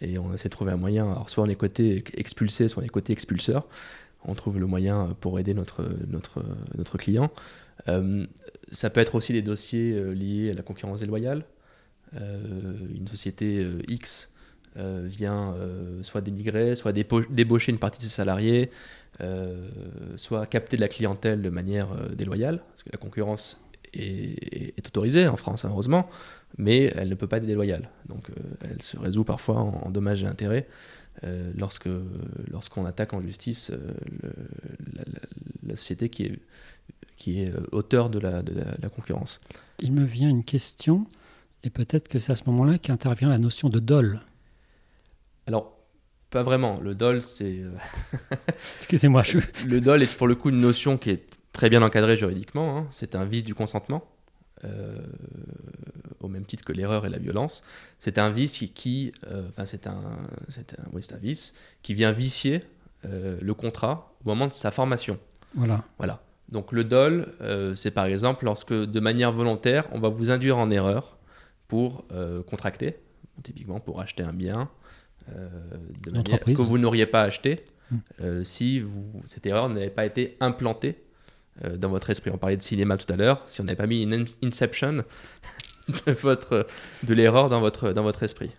et 0.00 0.18
on 0.18 0.32
essaie 0.32 0.48
de 0.48 0.54
trouver 0.54 0.72
un 0.72 0.76
moyen. 0.76 1.10
Alors, 1.10 1.28
soit 1.28 1.44
on 1.44 1.48
est 1.48 1.54
côté 1.54 2.02
expulsé, 2.14 2.68
soit 2.68 2.82
on 2.82 2.86
est 2.86 2.88
côté 2.88 3.12
expulseur. 3.12 3.66
On 4.24 4.34
trouve 4.34 4.58
le 4.58 4.66
moyen 4.66 5.16
pour 5.20 5.38
aider 5.38 5.54
notre, 5.54 5.84
notre, 6.08 6.42
notre 6.76 6.98
client. 6.98 7.30
Euh, 7.88 8.26
ça 8.72 8.90
peut 8.90 9.00
être 9.00 9.14
aussi 9.14 9.32
des 9.32 9.42
dossiers 9.42 9.92
euh, 9.92 10.12
liés 10.12 10.50
à 10.50 10.54
la 10.54 10.62
concurrence 10.62 11.00
déloyale. 11.00 11.44
Euh, 12.14 12.42
une 12.94 13.06
société 13.06 13.66
X 13.86 14.32
vient 14.76 15.54
soit 16.02 16.20
dénigrer, 16.20 16.76
soit 16.76 16.92
débaucher 16.92 17.72
une 17.72 17.78
partie 17.78 17.98
de 17.98 18.04
ses 18.04 18.16
salariés, 18.16 18.70
soit 20.16 20.46
capter 20.46 20.76
de 20.76 20.82
la 20.82 20.88
clientèle 20.88 21.42
de 21.42 21.50
manière 21.50 21.88
déloyale, 22.14 22.62
parce 22.70 22.82
que 22.84 22.90
la 22.92 22.98
concurrence 22.98 23.60
est, 23.92 24.86
autorisée 24.86 25.26
en 25.28 25.36
France, 25.36 25.64
hein, 25.64 25.68
heureusement, 25.70 26.08
mais 26.56 26.92
elle 26.96 27.08
ne 27.08 27.14
peut 27.14 27.26
pas 27.26 27.38
être 27.38 27.46
déloyale. 27.46 27.88
Donc 28.08 28.28
elle 28.62 28.82
se 28.82 28.96
résout 28.98 29.24
parfois 29.24 29.56
en, 29.56 29.90
dommages 29.90 30.22
et 30.22 30.26
intérêts 30.26 30.66
lorsqu'on 31.56 32.84
attaque 32.84 33.12
en 33.14 33.20
justice 33.20 33.72
la, 35.66 35.76
société 35.76 36.08
qui 36.08 36.24
est 37.42 37.50
euh, 37.54 37.60
auteur 37.72 38.10
de 38.10 38.18
la, 38.18 38.42
concurrence. 38.94 39.40
Il 39.80 39.92
me 39.92 40.04
vient 40.04 40.28
une 40.28 40.44
question, 40.44 41.06
et 41.64 41.70
peut-être 41.70 42.08
que 42.08 42.18
c'est 42.18 42.32
à 42.32 42.36
ce 42.36 42.44
moment-là 42.46 42.78
qu'intervient 42.78 43.28
la 43.28 43.38
notion 43.38 43.68
de 43.68 43.78
dol. 43.78 44.20
Alors, 45.48 45.76
pas 46.30 46.42
vraiment. 46.42 46.78
Le 46.80 46.94
dol, 46.94 47.22
c'est. 47.22 47.58
Euh, 47.60 47.72
Excusez-moi. 48.76 49.22
Je... 49.22 49.38
Le 49.66 49.80
dol 49.80 50.02
est 50.02 50.16
pour 50.16 50.28
le 50.28 50.34
coup 50.34 50.50
une 50.50 50.60
notion 50.60 50.96
qui 50.96 51.10
est 51.10 51.24
très 51.52 51.68
bien 51.68 51.82
encadrée 51.82 52.16
juridiquement. 52.16 52.78
Hein. 52.78 52.86
C'est 52.90 53.16
un 53.16 53.24
vice 53.24 53.44
du 53.44 53.54
consentement, 53.54 54.04
euh, 54.64 54.96
au 56.20 56.28
même 56.28 56.44
titre 56.44 56.64
que 56.64 56.72
l'erreur 56.72 57.06
et 57.06 57.08
la 57.08 57.18
violence. 57.18 57.62
C'est 57.98 58.18
un 58.18 58.30
vice 58.30 58.64
qui. 58.74 59.12
enfin, 59.50 59.66
c'est 59.66 59.86
un, 59.86 60.00
c'est 60.48 60.78
un, 60.78 60.84
oui, 60.92 61.02
un 61.12 61.16
vice 61.16 61.54
qui 61.82 61.94
vient 61.94 62.12
vicier 62.12 62.60
le 63.04 63.54
contrat 63.54 64.12
au 64.24 64.28
moment 64.28 64.46
de 64.46 64.52
sa 64.52 64.70
formation. 64.70 65.18
Voilà. 65.54 65.84
Voilà. 65.98 66.20
Donc 66.48 66.72
le 66.72 66.84
dol, 66.84 67.34
euh, 67.40 67.74
c'est 67.74 67.90
par 67.90 68.06
exemple 68.06 68.44
lorsque 68.44 68.72
de 68.72 69.00
manière 69.00 69.32
volontaire, 69.32 69.86
on 69.92 69.98
va 69.98 70.08
vous 70.08 70.30
induire 70.30 70.56
en 70.56 70.70
erreur 70.70 71.18
pour 71.68 72.04
euh, 72.12 72.42
contracter, 72.42 72.96
typiquement 73.42 73.80
pour 73.80 74.00
acheter 74.00 74.22
un 74.22 74.32
bien 74.32 74.62
euh, 74.62 74.64
de 76.02 76.10
manière 76.10 76.40
que 76.40 76.62
vous 76.62 76.78
n'auriez 76.78 77.06
pas 77.06 77.22
acheté 77.22 77.64
hmm. 77.90 78.44
si 78.44 78.80
vous, 78.80 79.22
cette 79.24 79.46
erreur 79.46 79.68
n'avait 79.68 79.90
pas 79.90 80.06
été 80.06 80.36
implantée 80.40 80.96
dans 81.76 81.88
votre 81.88 82.08
esprit. 82.10 82.30
On 82.32 82.38
parlait 82.38 82.56
de 82.56 82.62
cinéma 82.62 82.96
tout 82.96 83.12
à 83.12 83.16
l'heure, 83.16 83.42
si 83.46 83.60
on 83.60 83.64
n'avait 83.64 83.76
pas 83.76 83.86
mis 83.86 84.02
une 84.02 84.26
inception 84.42 85.04
de, 86.06 86.12
votre, 86.12 86.66
de 87.02 87.14
l'erreur 87.14 87.48
dans 87.48 87.60
votre, 87.60 87.92
dans 87.92 88.02
votre 88.02 88.22
esprit. 88.22 88.50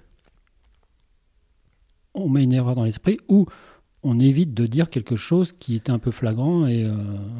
On 2.13 2.27
met 2.27 2.43
une 2.43 2.53
erreur 2.53 2.75
dans 2.75 2.83
l'esprit 2.83 3.19
ou 3.27 3.45
on 4.03 4.19
évite 4.19 4.53
de 4.53 4.65
dire 4.65 4.89
quelque 4.89 5.15
chose 5.15 5.51
qui 5.51 5.75
était 5.75 5.91
un 5.91 5.99
peu 5.99 6.11
flagrant 6.11 6.67
et 6.67 6.85
euh, 6.85 6.93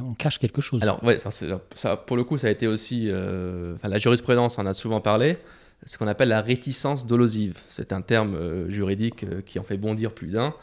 on 0.06 0.14
cache 0.14 0.40
quelque 0.40 0.62
chose. 0.62 0.82
Alors, 0.84 1.04
ouais, 1.04 1.18
ça, 1.18 1.98
pour 1.98 2.18
le 2.18 2.24
coup, 2.24 2.38
ça 2.38 2.48
a 2.48 2.50
été 2.50 2.68
aussi. 2.68 3.06
Euh, 3.08 3.76
la 3.84 3.98
jurisprudence 3.98 4.60
en 4.60 4.66
a 4.66 4.74
souvent 4.74 5.02
parlé. 5.02 5.38
Ce 5.86 5.98
qu'on 5.98 6.08
appelle 6.08 6.30
la 6.30 6.42
réticence 6.42 7.06
dolosive. 7.06 7.60
C'est 7.70 7.94
un 7.94 8.02
terme 8.02 8.36
euh, 8.36 8.70
juridique 8.70 9.26
qui 9.46 9.60
en 9.60 9.64
fait 9.64 9.78
bondir 9.78 10.14
plus 10.14 10.28
d'un. 10.28 10.54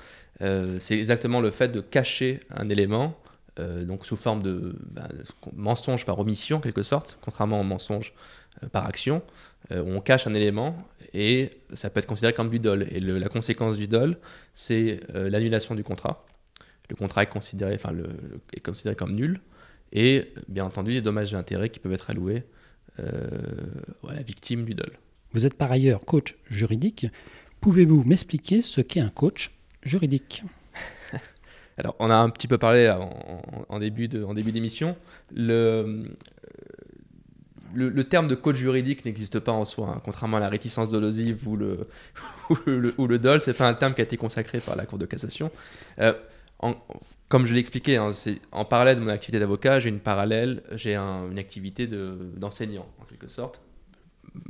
c'est 0.78 0.96
exactement 0.96 1.40
le 1.40 1.50
fait 1.50 1.68
de 1.68 1.80
cacher 1.80 2.40
un 2.50 2.68
élément, 2.68 3.16
donc 3.58 4.04
sous 4.04 4.16
forme 4.16 4.42
de 4.42 4.76
bah, 4.90 5.08
mensonge 5.54 6.04
par 6.04 6.18
omission, 6.18 6.58
en 6.58 6.60
quelque 6.60 6.82
sorte, 6.82 7.18
contrairement 7.22 7.58
au 7.58 7.64
mensonge 7.64 8.12
par 8.70 8.84
action. 8.84 9.22
on 9.70 10.02
cache 10.02 10.26
un 10.26 10.34
élément 10.34 10.76
et 11.16 11.50
ça 11.72 11.88
peut 11.88 11.98
être 11.98 12.06
considéré 12.06 12.34
comme 12.34 12.50
du 12.50 12.58
dol. 12.58 12.86
Et 12.90 13.00
la 13.00 13.28
conséquence 13.28 13.78
du 13.78 13.88
dol, 13.88 14.18
c'est 14.52 15.00
euh, 15.14 15.30
l'annulation 15.30 15.74
du 15.74 15.82
contrat. 15.82 16.26
Le 16.90 16.94
contrat 16.96 17.22
est 17.22 17.28
considéré, 17.28 17.74
enfin, 17.74 17.92
est 18.52 18.60
considéré 18.60 18.94
comme 18.94 19.14
nul, 19.14 19.40
et 19.92 20.32
bien 20.48 20.64
entendu, 20.64 20.92
des 20.92 21.00
dommages 21.00 21.32
et 21.32 21.36
intérêts 21.36 21.70
qui 21.70 21.80
peuvent 21.80 21.92
être 21.92 22.10
alloués 22.10 22.44
euh, 23.00 23.28
à 24.06 24.14
la 24.14 24.22
victime 24.22 24.64
du 24.64 24.74
dol. 24.74 24.92
Vous 25.36 25.44
êtes 25.44 25.52
par 25.52 25.70
ailleurs 25.70 26.02
coach 26.06 26.34
juridique. 26.48 27.08
Pouvez-vous 27.60 28.04
m'expliquer 28.04 28.62
ce 28.62 28.80
qu'est 28.80 29.00
un 29.00 29.10
coach 29.10 29.52
juridique? 29.82 30.42
Alors, 31.76 31.94
on 31.98 32.08
a 32.08 32.14
un 32.14 32.30
petit 32.30 32.48
peu 32.48 32.56
parlé 32.56 32.88
en, 32.88 33.42
en 33.68 33.78
début 33.78 34.08
d'émission. 34.08 34.96
Le, 35.34 36.04
le, 37.74 38.04
terme 38.04 38.28
de 38.28 38.34
coach 38.34 38.56
juridique 38.56 39.04
n'existe 39.04 39.38
pas 39.38 39.52
en 39.52 39.66
soi, 39.66 39.92
hein. 39.94 40.00
contrairement 40.02 40.38
à 40.38 40.40
la 40.40 40.48
réticence 40.48 40.88
dolosive 40.88 41.46
ou 41.46 41.56
le, 41.56 41.86
ou 42.48 42.56
le, 42.64 42.94
ou 42.96 43.06
le 43.06 43.18
dol, 43.18 43.42
c'est 43.42 43.52
pas 43.52 43.68
un 43.68 43.74
terme 43.74 43.92
qui 43.92 44.00
a 44.00 44.04
été 44.04 44.16
consacré 44.16 44.58
par 44.60 44.74
la 44.74 44.86
Cour 44.86 44.98
de 44.98 45.04
cassation. 45.04 45.50
Euh, 45.98 46.14
comme 47.28 47.44
je 47.44 47.52
l'ai 47.52 47.60
expliqué, 47.60 47.98
hein, 47.98 48.12
en 48.52 48.64
parallèle 48.64 48.96
de 48.96 49.02
mon 49.02 49.10
activité 49.10 49.38
d'avocat, 49.38 49.80
j'ai 49.80 49.90
une 49.90 50.00
parallèle, 50.00 50.62
j'ai 50.72 50.96
une 50.96 51.38
activité 51.38 51.86
d'enseignant, 51.86 52.86
en 53.02 53.04
quelque 53.04 53.28
sorte. 53.28 53.60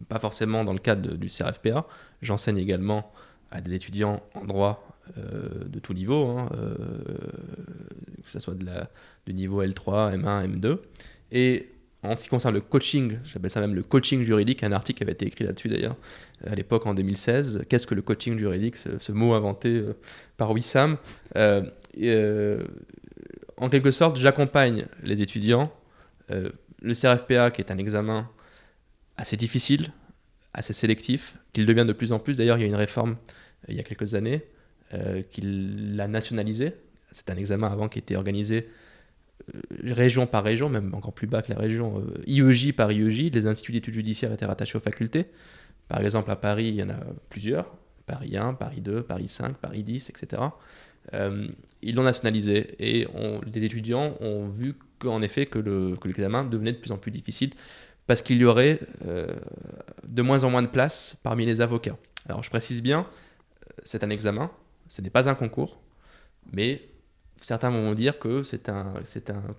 Pas 0.09 0.18
forcément 0.18 0.64
dans 0.64 0.73
le 0.73 0.78
cadre 0.78 1.14
du 1.14 1.28
CRFPA. 1.28 1.87
J'enseigne 2.23 2.59
également 2.59 3.12
à 3.50 3.61
des 3.61 3.75
étudiants 3.75 4.23
en 4.35 4.45
droit 4.45 4.97
euh, 5.18 5.64
de 5.66 5.78
tout 5.78 5.95
niveau, 5.95 6.26
hein, 6.26 6.49
euh, 6.56 6.75
que 8.25 8.28
ce 8.28 8.40
soit 8.40 8.54
de 8.54 8.66
du 9.26 9.35
niveau 9.35 9.62
L3, 9.62 10.18
M1, 10.18 10.49
M2. 10.49 10.78
Et 11.30 11.68
en 12.02 12.16
ce 12.16 12.25
qui 12.25 12.28
concerne 12.28 12.54
le 12.54 12.61
coaching, 12.61 13.18
j'appelle 13.25 13.50
ça 13.50 13.61
même 13.61 13.75
le 13.75 13.83
coaching 13.83 14.23
juridique, 14.23 14.64
un 14.64 14.73
article 14.73 15.04
avait 15.04 15.12
été 15.12 15.26
écrit 15.26 15.45
là-dessus 15.45 15.68
d'ailleurs, 15.68 15.97
à 16.45 16.54
l'époque 16.54 16.87
en 16.87 16.95
2016. 16.95 17.64
Qu'est-ce 17.68 17.87
que 17.87 17.95
le 17.95 18.02
coaching 18.02 18.37
juridique, 18.37 18.76
ce, 18.76 19.12
mot 19.12 19.35
inventé 19.35 19.68
euh, 19.68 19.97
par 20.37 20.50
Wissam? 20.50 20.97
Euh, 21.37 22.62
En 23.56 23.68
quelque 23.68 23.92
sorte, 23.92 24.16
j'accompagne 24.16 24.87
les 25.02 25.23
étudiants. 25.23 25.73
le 26.28 26.95
CRFPA, 26.95 27.50
qui 27.52 27.62
est 27.62 27.71
un 27.71 27.78
examen 27.78 28.28
assez 29.16 29.37
difficile, 29.37 29.92
assez 30.52 30.73
sélectif, 30.73 31.38
qu'il 31.52 31.66
devient 31.66 31.85
de 31.87 31.92
plus 31.92 32.12
en 32.12 32.18
plus. 32.18 32.37
D'ailleurs, 32.37 32.58
il 32.58 32.62
y 32.62 32.64
a 32.64 32.68
une 32.68 32.75
réforme 32.75 33.16
il 33.68 33.75
y 33.75 33.80
a 33.80 33.82
quelques 33.82 34.14
années 34.14 34.44
qui 35.30 35.40
l'a 35.42 36.06
nationalisé. 36.06 36.75
C'est 37.11 37.30
un 37.30 37.37
examen 37.37 37.66
avant 37.66 37.88
qui 37.88 37.99
était 37.99 38.14
organisé 38.14 38.68
euh, 39.54 39.61
région 39.92 40.26
par 40.26 40.44
région, 40.44 40.68
même 40.68 40.94
encore 40.94 41.12
plus 41.12 41.26
bas 41.26 41.42
que 41.42 41.52
la 41.52 41.58
région, 41.58 41.99
euh, 42.00 42.23
IEJ 42.26 42.73
par 42.73 42.90
IEJ, 42.90 43.30
les 43.32 43.46
instituts 43.46 43.73
d'études 43.73 43.94
judiciaires 43.94 44.32
étaient 44.32 44.46
rattachés 44.46 44.76
aux 44.76 44.80
facultés. 44.80 45.26
Par 45.88 46.00
exemple, 46.00 46.30
à 46.30 46.37
Paris, 46.37 46.68
il 46.68 46.75
y 46.75 46.82
en 46.82 46.90
a 46.90 46.99
plusieurs. 47.28 47.76
Paris 48.06 48.37
1, 48.37 48.54
Paris 48.54 48.80
2, 48.80 49.02
Paris 49.02 49.28
5, 49.28 49.56
Paris 49.56 49.82
10, 49.82 50.11
etc. 50.11 50.42
Euh, 51.14 51.46
ils 51.82 51.94
l'ont 51.94 52.02
nationalisé 52.02 52.75
et 52.80 53.06
les 53.52 53.64
étudiants 53.64 54.16
ont 54.20 54.49
vu 54.49 54.75
qu'en 54.99 55.23
effet 55.23 55.46
que, 55.46 55.58
l'examen 56.04 56.44
devenait 56.44 56.73
de 56.73 56.78
plus 56.78 56.92
en 56.92 56.99
plus 56.99 57.11
difficile 57.11 57.50
parce 58.06 58.22
qu'il 58.22 58.38
y 58.38 58.44
aurait 58.44 58.80
de 60.06 60.22
moins 60.22 60.44
en 60.44 60.50
moins 60.50 60.62
de 60.62 60.68
place 60.68 61.18
parmi 61.22 61.46
les 61.46 61.60
avocats. 61.60 61.96
Alors 62.28 62.42
je 62.42 62.50
précise 62.50 62.82
bien, 62.82 63.06
c'est 63.82 64.04
un 64.04 64.10
examen, 64.10 64.50
ce 64.88 65.02
n'est 65.02 65.10
pas 65.10 65.28
un 65.28 65.34
concours, 65.34 65.80
mais 66.52 66.82
certains 67.40 67.70
vont 67.70 67.94
dire 67.94 68.18
que 68.18 68.42
c'est 68.42 68.68
un, 68.68 68.94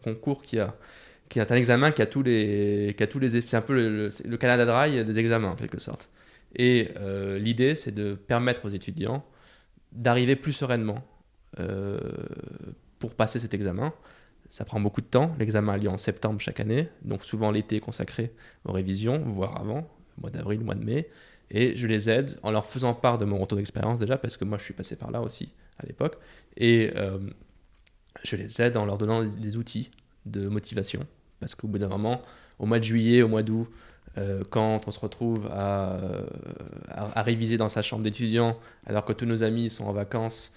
concours 0.03 0.41
qui 0.41 0.59
a, 0.59 0.75
qui 1.29 1.39
un 1.39 1.45
examen 1.45 1.91
qui 1.91 2.01
a 2.01 2.05
tous 2.05 2.23
les, 2.23 2.93
qui 2.97 3.03
a 3.03 3.07
tous 3.07 3.19
les, 3.19 3.41
c'est 3.41 3.57
un 3.57 3.61
peu 3.61 3.73
le, 3.73 4.37
Canada 4.37 4.65
Dry 4.65 5.03
des 5.03 5.19
examens 5.19 5.49
en 5.49 5.55
quelque 5.55 5.79
sorte. 5.79 6.09
Et 6.55 6.89
euh, 6.97 7.37
l'idée, 7.37 7.75
c'est 7.75 7.93
de 7.93 8.15
permettre 8.15 8.65
aux 8.65 8.69
étudiants 8.69 9.25
d'arriver 9.91 10.35
plus 10.35 10.53
sereinement 10.53 11.05
euh, 11.59 11.99
pour 12.99 13.13
passer 13.13 13.39
cet 13.39 13.53
examen. 13.53 13.93
Ça 14.49 14.65
prend 14.65 14.79
beaucoup 14.79 15.01
de 15.01 15.07
temps. 15.07 15.35
L'examen 15.39 15.73
a 15.73 15.77
lieu 15.77 15.89
en 15.89 15.97
septembre 15.97 16.39
chaque 16.39 16.59
année, 16.59 16.87
donc 17.03 17.23
souvent 17.23 17.51
l'été 17.51 17.79
consacré 17.79 18.33
aux 18.65 18.71
révisions, 18.71 19.19
voire 19.25 19.59
avant, 19.59 19.87
mois 20.19 20.29
d'avril, 20.29 20.61
mois 20.61 20.75
de 20.75 20.83
mai. 20.83 21.09
Et 21.51 21.75
je 21.77 21.87
les 21.87 22.09
aide 22.09 22.37
en 22.43 22.51
leur 22.51 22.65
faisant 22.65 22.93
part 22.93 23.17
de 23.17 23.25
mon 23.25 23.37
retour 23.37 23.57
d'expérience 23.57 23.99
déjà, 23.99 24.17
parce 24.17 24.37
que 24.37 24.45
moi 24.45 24.57
je 24.57 24.63
suis 24.63 24.73
passé 24.73 24.95
par 24.95 25.11
là 25.11 25.21
aussi 25.21 25.53
à 25.79 25.85
l'époque. 25.85 26.17
Et 26.55 26.91
euh, 26.95 27.19
je 28.23 28.35
les 28.35 28.61
aide 28.61 28.77
en 28.77 28.85
leur 28.85 28.97
donnant 28.97 29.23
des, 29.23 29.57
outils 29.57 29.91
de 30.25 30.47
motivation. 30.47 31.05
Parce 31.39 31.55
qu'au 31.55 31.67
bout 31.67 31.77
d'un 31.77 31.87
moment, 31.87 32.21
au 32.59 32.65
mois 32.65 32.79
de 32.79 32.83
juillet, 32.83 33.21
au 33.21 33.27
mois 33.27 33.43
d'août, 33.43 33.69
euh, 34.17 34.43
quand 34.49 34.87
on 34.87 34.91
se 34.91 34.99
retrouve 34.99 35.47
à, 35.51 35.99
à, 36.89 37.21
réviser 37.21 37.57
dans 37.57 37.69
sa 37.69 37.81
chambre 37.81 38.03
d'étudiant, 38.03 38.57
alors 38.85 39.05
que 39.05 39.13
tous 39.13 39.25
nos 39.25 39.43
amis 39.43 39.69
sont 39.69 39.85
en 39.85 39.93
vacances, 39.93 40.51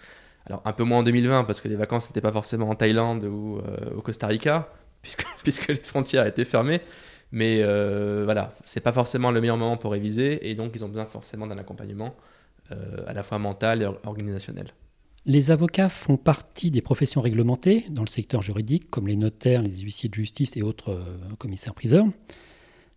alors 0.47 0.62
un 0.64 0.73
peu 0.73 0.85
moins 0.85 0.99
en 0.99 1.02
2020, 1.02 1.44
parce 1.44 1.61
que 1.61 1.68
les 1.68 1.76
vacances 1.76 2.09
n'étaient 2.09 2.20
pas 2.20 2.32
forcément 2.32 2.70
en 2.70 2.75
Thaïlande 2.75 3.25
ou 3.25 3.59
euh, 3.59 3.97
au 3.97 4.02
Costa 4.02 4.26
Rica, 4.26 4.73
puisque, 5.02 5.25
puisque 5.42 5.68
les 5.68 5.76
frontières 5.76 6.26
étaient 6.26 6.44
fermées. 6.44 6.80
Mais 7.32 7.61
euh, 7.62 8.23
voilà, 8.25 8.54
c'est 8.64 8.80
pas 8.80 8.92
forcément 8.92 9.30
le 9.30 9.40
meilleur 9.40 9.56
moment 9.56 9.76
pour 9.76 9.92
réviser, 9.92 10.50
et 10.50 10.54
donc 10.54 10.73
ils 10.75 10.85
ont 10.85 10.88
besoin 10.88 11.06
forcément 11.06 11.47
d'un 11.47 11.59
accompagnement 11.59 12.14
à 13.09 13.14
la 13.14 13.25
fois 13.25 13.40
mental 13.40 13.82
et 13.82 13.87
organisationnel. 14.06 14.73
Les 15.26 15.50
avocats 15.50 15.90
font 15.90 16.16
partie 16.16 16.70
des 16.70 16.80
professions 16.80 17.20
réglementées 17.20 17.85
dans 17.90 18.02
le 18.02 18.09
secteur 18.09 18.40
juridique, 18.40 18.88
comme 18.88 19.06
les 19.06 19.16
notaires, 19.16 19.61
les 19.61 19.80
huissiers 19.80 20.09
de 20.09 20.14
justice 20.14 20.56
et 20.56 20.62
autres 20.62 20.92
euh, 20.92 21.35
commissaires-priseurs. 21.38 22.06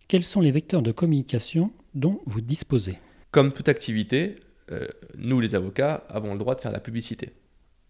Quels 0.08 0.22
sont 0.22 0.40
les 0.40 0.50
vecteurs 0.50 0.80
de 0.80 0.90
communication 0.90 1.70
dont 1.94 2.22
vous 2.24 2.40
disposez? 2.40 2.98
Comme 3.30 3.52
toute 3.52 3.68
activité, 3.68 4.36
euh, 4.70 4.86
nous 5.16 5.40
les 5.40 5.54
avocats 5.54 6.04
avons 6.08 6.32
le 6.32 6.38
droit 6.38 6.54
de 6.54 6.60
faire 6.60 6.72
la 6.72 6.80
publicité. 6.80 7.32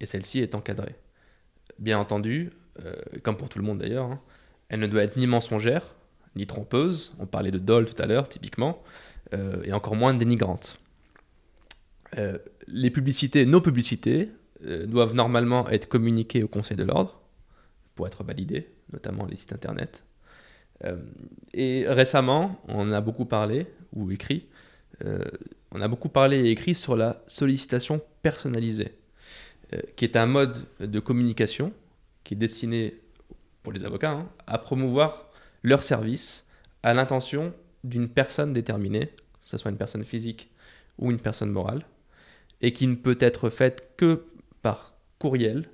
Et 0.00 0.06
celle-ci 0.06 0.40
est 0.40 0.54
encadrée. 0.54 0.96
Bien 1.78 1.98
entendu, 1.98 2.50
euh, 2.84 2.94
comme 3.22 3.36
pour 3.36 3.48
tout 3.48 3.58
le 3.58 3.64
monde 3.64 3.78
d'ailleurs, 3.78 4.06
hein, 4.06 4.20
elle 4.68 4.80
ne 4.80 4.86
doit 4.86 5.02
être 5.02 5.16
ni 5.16 5.26
mensongère, 5.26 5.94
ni 6.36 6.46
trompeuse. 6.46 7.12
On 7.18 7.26
parlait 7.26 7.50
de 7.52 7.58
dol 7.58 7.86
tout 7.86 8.00
à 8.02 8.06
l'heure, 8.06 8.28
typiquement, 8.28 8.82
et 9.64 9.72
encore 9.72 9.96
moins 9.96 10.14
dénigrante. 10.14 10.78
Euh, 12.18 12.38
les 12.66 12.90
publicités, 12.90 13.46
nos 13.46 13.60
publicités, 13.60 14.30
euh, 14.64 14.86
doivent 14.86 15.14
normalement 15.14 15.68
être 15.68 15.88
communiquées 15.88 16.42
au 16.42 16.48
Conseil 16.48 16.76
de 16.76 16.84
l'ordre 16.84 17.20
pour 17.94 18.06
être 18.06 18.24
validées, 18.24 18.68
notamment 18.92 19.26
les 19.26 19.36
sites 19.36 19.52
internet. 19.52 20.04
Euh, 20.84 20.96
et 21.52 21.84
récemment, 21.88 22.60
on 22.68 22.92
a 22.92 23.00
beaucoup 23.00 23.26
parlé, 23.26 23.66
ou 23.92 24.10
écrit, 24.10 24.46
on 25.74 25.80
a 25.80 25.88
beaucoup 25.88 26.08
parlé 26.08 26.38
et 26.38 26.50
écrit 26.50 26.74
sur 26.74 26.96
la 26.96 27.22
sollicitation 27.26 28.00
personnalisée, 28.22 28.96
qui 29.96 30.04
est 30.04 30.16
un 30.16 30.26
mode 30.26 30.64
de 30.78 31.00
communication 31.00 31.72
qui 32.22 32.34
est 32.34 32.36
destiné, 32.36 33.00
pour 33.62 33.72
les 33.72 33.84
avocats, 33.84 34.12
hein, 34.12 34.28
à 34.46 34.58
promouvoir 34.58 35.30
leur 35.62 35.82
service 35.82 36.46
à 36.82 36.94
l'intention 36.94 37.52
d'une 37.82 38.08
personne 38.08 38.52
déterminée, 38.52 39.06
que 39.06 39.48
ce 39.48 39.56
soit 39.56 39.70
une 39.70 39.76
personne 39.76 40.04
physique 40.04 40.50
ou 40.98 41.10
une 41.10 41.18
personne 41.18 41.50
morale, 41.50 41.84
et 42.60 42.72
qui 42.72 42.86
ne 42.86 42.94
peut 42.94 43.16
être 43.20 43.50
faite 43.50 43.94
que 43.96 44.26
par 44.62 44.94
courriel, 45.18 45.68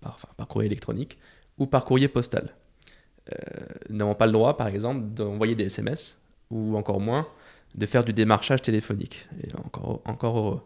par, 0.00 0.14
enfin, 0.14 0.44
courrier 0.44 0.66
électronique 0.66 1.18
ou 1.56 1.66
par 1.66 1.84
courrier 1.84 2.08
postal. 2.08 2.54
Euh, 3.32 3.64
n'avons 3.90 4.14
pas 4.14 4.26
le 4.26 4.32
droit, 4.32 4.56
par 4.56 4.68
exemple, 4.68 5.06
d'envoyer 5.14 5.54
des 5.54 5.64
SMS 5.64 6.20
ou 6.50 6.76
encore 6.76 7.00
moins 7.00 7.28
de 7.74 7.86
faire 7.86 8.04
du 8.04 8.12
démarchage 8.12 8.62
téléphonique. 8.62 9.28
Et 9.42 9.54
encore, 9.56 10.02
encore 10.04 10.38
heureux. 10.38 10.62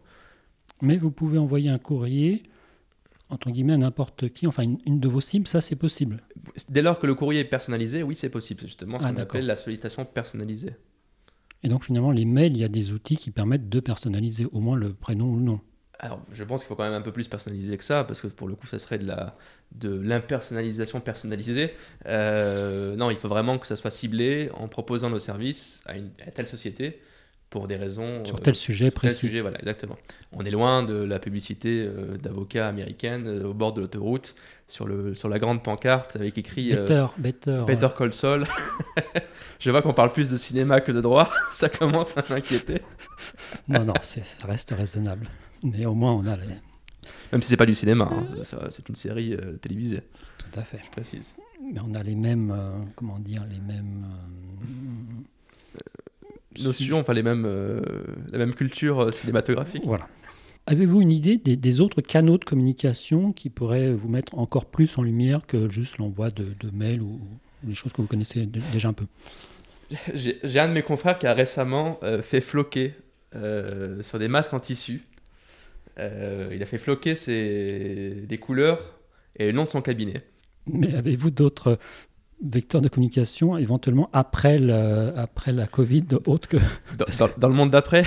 Mais 0.81 0.97
vous 0.97 1.11
pouvez 1.11 1.37
envoyer 1.37 1.69
un 1.69 1.77
courrier 1.77 2.41
entre 3.29 3.49
guillemets 3.49 3.73
à 3.73 3.77
n'importe 3.77 4.29
qui, 4.29 4.47
enfin 4.47 4.63
une, 4.85 4.99
de 4.99 5.07
vos 5.07 5.21
cibles, 5.21 5.47
ça 5.47 5.59
c'est 5.59 5.75
possible. 5.75 6.21
Dès 6.69 6.81
lors 6.81 6.99
que 6.99 7.07
le 7.07 7.15
courrier 7.15 7.41
est 7.41 7.45
personnalisé, 7.45 8.03
oui 8.03 8.15
c'est 8.15 8.29
possible. 8.29 8.61
C'est 8.61 8.67
justement 8.67 8.99
ce 8.99 9.05
ah, 9.05 9.13
qu'on 9.13 9.21
appelle 9.21 9.45
la 9.45 9.55
sollicitation 9.55 10.05
personnalisée. 10.05 10.75
Et 11.63 11.69
donc 11.69 11.85
finalement, 11.85 12.11
les 12.11 12.25
mails, 12.25 12.53
il 12.53 12.59
y 12.59 12.63
a 12.63 12.69
des 12.69 12.91
outils 12.91 13.17
qui 13.17 13.31
permettent 13.31 13.69
de 13.69 13.79
personnaliser 13.79 14.45
au 14.45 14.59
moins 14.59 14.75
le 14.75 14.93
prénom 14.93 15.31
ou 15.31 15.37
le 15.37 15.43
nom. 15.43 15.61
Alors, 15.99 16.21
je 16.31 16.43
pense 16.43 16.61
qu'il 16.61 16.67
faut 16.67 16.75
quand 16.75 16.83
même 16.83 16.93
un 16.93 17.01
peu 17.01 17.11
plus 17.11 17.27
personnaliser 17.27 17.77
que 17.77 17.83
ça, 17.83 18.03
parce 18.03 18.19
que 18.19 18.27
pour 18.27 18.47
le 18.47 18.55
coup, 18.55 18.67
ça 18.67 18.79
serait 18.79 18.97
de 18.97 19.07
la 19.07 19.35
de 19.75 19.89
l'impersonnalisation 19.89 20.99
personnalisée. 20.99 21.73
Euh, 22.05 22.95
non, 22.95 23.09
il 23.09 23.17
faut 23.17 23.27
vraiment 23.27 23.57
que 23.57 23.67
ça 23.67 23.75
soit 23.75 23.91
ciblé 23.91 24.49
en 24.53 24.67
proposant 24.67 25.09
nos 25.09 25.19
services 25.19 25.81
à, 25.85 25.97
une, 25.97 26.09
telle 26.09 26.47
société 26.47 26.99
pour 27.49 27.67
des 27.67 27.75
raisons 27.75 28.25
sur 28.25 28.39
tel 28.39 28.55
sujet 28.55 28.91
précis. 28.91 29.21
Tel 29.21 29.29
sujet, 29.29 29.41
voilà, 29.41 29.59
exactement. 29.59 29.97
On 30.31 30.43
est 30.43 30.51
loin 30.51 30.83
de 30.83 30.93
la 30.93 31.19
publicité 31.19 31.85
euh, 31.85 32.17
d'avocats 32.17 32.67
américaines 32.67 33.27
euh, 33.27 33.47
au 33.47 33.53
bord 33.53 33.73
de 33.73 33.81
l'autoroute 33.81 34.35
sur 34.67 34.87
le 34.87 35.13
sur 35.13 35.29
la 35.29 35.39
grande 35.39 35.63
pancarte 35.63 36.15
avec 36.15 36.37
écrit 36.37 36.69
Better, 36.69 37.07
better, 37.17 37.63
better 37.65 37.89
Call 37.97 38.13
Saul. 38.13 38.47
Je 39.59 39.71
vois 39.71 39.81
qu'on 39.81 39.93
parle 39.93 40.11
plus 40.11 40.29
de 40.29 40.37
cinéma 40.37 40.81
que 40.81 40.91
de 40.91 41.01
droit. 41.01 41.29
ça 41.53 41.69
commence 41.69 42.17
à 42.17 42.23
m'inquiéter. 42.29 42.81
non, 43.67 43.85
non, 43.85 43.93
ça 44.01 44.21
reste 44.47 44.71
raisonnable. 44.71 45.27
Mais 45.63 45.85
au 45.85 45.93
moins, 45.93 46.13
on 46.13 46.25
a 46.25 46.35
les... 46.37 46.47
Même 47.31 47.41
si 47.41 47.49
c'est 47.49 47.57
pas 47.57 47.65
du 47.65 47.75
cinéma, 47.75 48.09
hein, 48.11 48.27
c'est 48.69 48.87
une 48.87 48.95
série 48.95 49.33
euh, 49.33 49.57
télévisée. 49.57 50.01
Tout 50.37 50.59
à 50.59 50.63
fait. 50.63 50.81
Je 50.85 50.91
précise. 50.91 51.35
Mais 51.61 51.79
on 51.85 51.93
a 51.95 52.03
les 52.03 52.15
mêmes, 52.15 52.51
euh, 52.51 52.71
comment 52.95 53.19
dire, 53.19 53.45
les 53.49 53.59
mêmes 53.59 54.05
euh, 55.79 56.63
notions, 56.63 56.99
enfin 56.99 57.13
les 57.13 57.23
mêmes, 57.23 57.47
la 58.31 58.37
même 58.37 58.53
culture 58.53 59.11
cinématographique. 59.13 59.83
Voilà. 59.85 60.07
Avez-vous 60.65 61.01
une 61.01 61.11
idée 61.11 61.37
des, 61.37 61.57
des, 61.57 61.81
autres 61.81 62.01
canaux 62.01 62.37
de 62.37 62.45
communication 62.45 63.33
qui 63.33 63.49
pourraient 63.49 63.91
vous 63.91 64.07
mettre 64.07 64.37
encore 64.37 64.65
plus 64.65 64.97
en 64.97 65.01
lumière 65.01 65.45
que 65.45 65.69
juste 65.69 65.97
l'envoi 65.97 66.29
de, 66.31 66.53
de 66.59 66.69
mails 66.71 67.01
ou, 67.01 67.19
ou 67.63 67.67
des 67.67 67.75
choses 67.75 67.91
que 67.91 68.01
vous 68.01 68.07
connaissez 68.07 68.45
déjà 68.45 68.87
un 68.89 68.93
peu? 68.93 69.05
J'ai 70.13 70.59
un 70.59 70.67
de 70.67 70.73
mes 70.73 70.83
confrères 70.83 71.17
qui 71.17 71.27
a 71.27 71.33
récemment 71.33 71.99
euh, 72.03 72.21
fait 72.21 72.41
floquer 72.41 72.93
euh, 73.35 74.01
sur 74.03 74.19
des 74.19 74.27
masques 74.27 74.53
en 74.53 74.59
tissu. 74.59 75.01
Euh, 75.99 76.49
il 76.51 76.61
a 76.63 76.65
fait 76.65 76.77
floquer 76.77 77.15
ses, 77.15 78.25
les 78.27 78.37
couleurs 78.37 78.99
et 79.35 79.45
le 79.45 79.51
nom 79.51 79.65
de 79.65 79.69
son 79.69 79.81
cabinet. 79.81 80.21
Mais 80.65 80.93
avez-vous 80.95 81.29
d'autres 81.29 81.77
vecteurs 82.43 82.81
de 82.81 82.89
communication 82.89 83.57
éventuellement 83.57 84.09
après, 84.11 84.57
le, 84.57 85.13
après 85.17 85.51
la 85.51 85.67
Covid 85.67 86.05
autre 86.25 86.47
que... 86.47 86.57
Dans, 86.97 87.29
dans 87.37 87.49
le 87.49 87.55
monde 87.55 87.71
d'après 87.71 88.03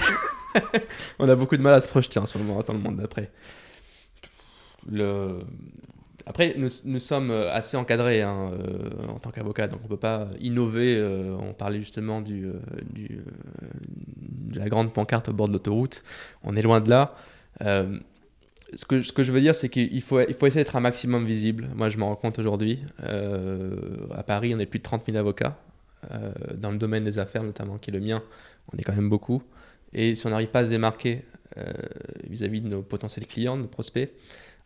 On 1.18 1.28
a 1.28 1.34
beaucoup 1.34 1.56
de 1.56 1.62
mal 1.62 1.74
à 1.74 1.80
se 1.80 1.88
projeter 1.88 2.18
en 2.18 2.26
ce 2.26 2.38
moment 2.38 2.60
dans 2.60 2.72
le 2.72 2.78
monde 2.78 2.96
d'après. 2.96 3.30
Le, 4.90 5.40
après, 6.28 6.56
nous, 6.58 6.98
sommes 6.98 7.30
euh, 7.30 7.54
assez 7.54 7.76
encadrés 7.76 8.20
hein, 8.22 8.50
euh, 8.52 8.90
en 9.08 9.18
tant 9.20 9.30
qu'avocat, 9.30 9.68
donc 9.68 9.78
on 9.82 9.84
ne 9.84 9.88
peut 9.88 9.96
pas 9.96 10.26
innover. 10.40 10.96
Euh, 10.96 11.36
on 11.38 11.52
parlait 11.52 11.78
justement 11.78 12.20
du, 12.20 12.50
de 12.94 14.58
la 14.58 14.68
grande 14.68 14.92
pancarte 14.92 15.28
au 15.28 15.32
bord 15.32 15.46
de 15.46 15.52
l'autoroute. 15.52 16.02
On 16.42 16.56
est 16.56 16.62
loin 16.62 16.80
de 16.80 16.90
là. 16.90 17.14
Ce, 17.60 18.84
que, 18.86 19.00
ce 19.02 19.12
que 19.12 19.22
je 19.22 19.32
veux 19.32 19.40
dire, 19.40 19.54
c'est 19.54 19.68
qu'il 19.68 20.02
faut, 20.02 20.20
essayer 20.20 20.50
d'être 20.54 20.76
un 20.76 20.80
maximum 20.80 21.24
visible. 21.26 21.68
Moi, 21.74 21.88
je 21.88 21.98
m'en 21.98 22.08
rends 22.08 22.16
compte 22.16 22.38
aujourd'hui. 22.38 22.80
à 23.02 24.22
Paris, 24.22 24.54
on 24.54 24.58
est 24.58 24.66
plus 24.66 24.78
de 24.78 24.84
30 24.84 25.06
000 25.06 25.18
avocats. 25.18 25.58
dans 26.54 26.70
le 26.70 26.78
domaine 26.78 27.04
des 27.04 27.18
affaires, 27.18 27.42
notamment, 27.42 27.78
qui 27.78 27.90
est 27.90 27.94
le 27.94 28.00
mien, 28.00 28.22
on 28.72 28.78
est 28.78 28.82
quand 28.82 28.94
même 28.94 29.08
beaucoup. 29.08 29.42
Et 29.92 30.14
si 30.14 30.26
on 30.26 30.30
n'arrive 30.30 30.50
pas 30.50 30.60
à 30.60 30.64
se 30.64 30.70
démarquer 30.70 31.24
vis-à-vis 32.28 32.60
-vis 32.60 32.64
de 32.64 32.68
nos 32.68 32.82
potentiels 32.82 33.26
clients, 33.26 33.56
de 33.56 33.62
nos 33.62 33.68
prospects, 33.68 34.10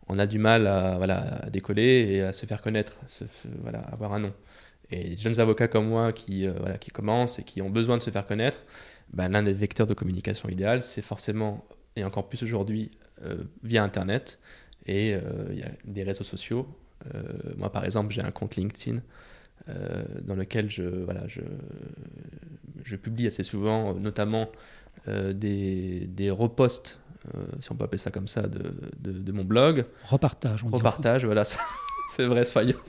on 0.07 0.19
a 0.19 0.27
du 0.27 0.39
mal 0.39 0.67
à, 0.67 1.49
décoller 1.49 2.07
et 2.11 2.21
à 2.21 2.33
se 2.33 2.45
faire 2.45 2.61
connaître, 2.61 2.93
voilà, 3.61 3.79
avoir 3.79 4.13
un 4.13 4.19
nom. 4.19 4.33
Et 4.91 5.03
les 5.03 5.17
jeunes 5.17 5.39
avocats 5.39 5.69
comme 5.69 5.87
moi 5.87 6.11
euh, 6.29 6.77
qui 6.77 6.91
commencent 6.91 7.39
et 7.39 7.43
qui 7.43 7.61
ont 7.61 7.69
besoin 7.69 7.97
de 7.97 8.03
se 8.03 8.09
faire 8.09 8.27
connaître, 8.27 8.57
ben, 9.13 9.29
l'un 9.29 9.41
des 9.43 9.53
vecteurs 9.53 9.87
de 9.87 9.93
communication 9.93 10.49
idéal, 10.49 10.83
c'est 10.83 11.01
forcément, 11.01 11.65
et 11.95 12.03
encore 12.03 12.29
plus 12.29 12.43
aujourd'hui, 12.43 12.91
euh, 13.23 13.43
via 13.63 13.83
Internet. 13.83 14.39
Et 14.85 15.13
euh, 15.13 15.19
il 15.51 15.59
y 15.59 15.63
a 15.63 15.71
des 15.85 16.03
réseaux 16.03 16.23
sociaux. 16.23 16.67
moi, 17.57 17.71
par 17.71 17.85
exemple, 17.85 18.13
j'ai 18.13 18.21
un 18.23 18.31
compte 18.31 18.55
LinkedIn 18.55 19.01
dans 20.23 20.35
lequel 20.35 20.69
je, 20.69 20.83
voilà, 20.83 21.27
je, 21.27 21.41
je 22.83 22.95
publie 22.95 23.27
assez 23.27 23.43
souvent, 23.43 23.93
notamment 23.93 24.51
des, 25.07 26.07
des 26.07 26.31
reposts 26.31 26.99
euh, 27.35 27.45
si 27.59 27.71
on 27.71 27.75
peut 27.75 27.83
appeler 27.83 27.99
ça 27.99 28.09
comme 28.09 28.27
ça, 28.27 28.43
de, 28.43 28.73
de, 28.99 29.31
mon 29.31 29.43
blog. 29.43 29.85
Repartage, 30.05 30.63
on 30.63 30.69
Repartage, 30.69 31.25
voilà, 31.25 31.43
c'est 32.11 32.25
vrai, 32.25 32.43
soyons, 32.43 32.79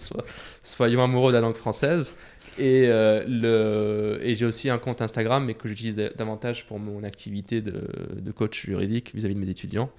soyons 0.62 1.02
amoureux 1.02 1.32
de 1.32 1.36
la 1.36 1.42
langue 1.42 1.56
française. 1.56 2.14
Et, 2.58 2.86
euh, 2.86 3.24
le, 3.26 4.20
et 4.22 4.34
j'ai 4.34 4.44
aussi 4.44 4.68
un 4.68 4.78
compte 4.78 5.00
Instagram, 5.00 5.44
mais 5.44 5.54
que 5.54 5.68
j'utilise 5.68 5.96
davantage 5.96 6.66
pour 6.66 6.78
mon 6.78 7.02
activité 7.02 7.60
de, 7.60 7.88
de 8.20 8.32
coach 8.32 8.66
juridique 8.66 9.14
vis-à-vis 9.14 9.34
de 9.34 9.40
mes 9.40 9.48
étudiants. 9.48 9.90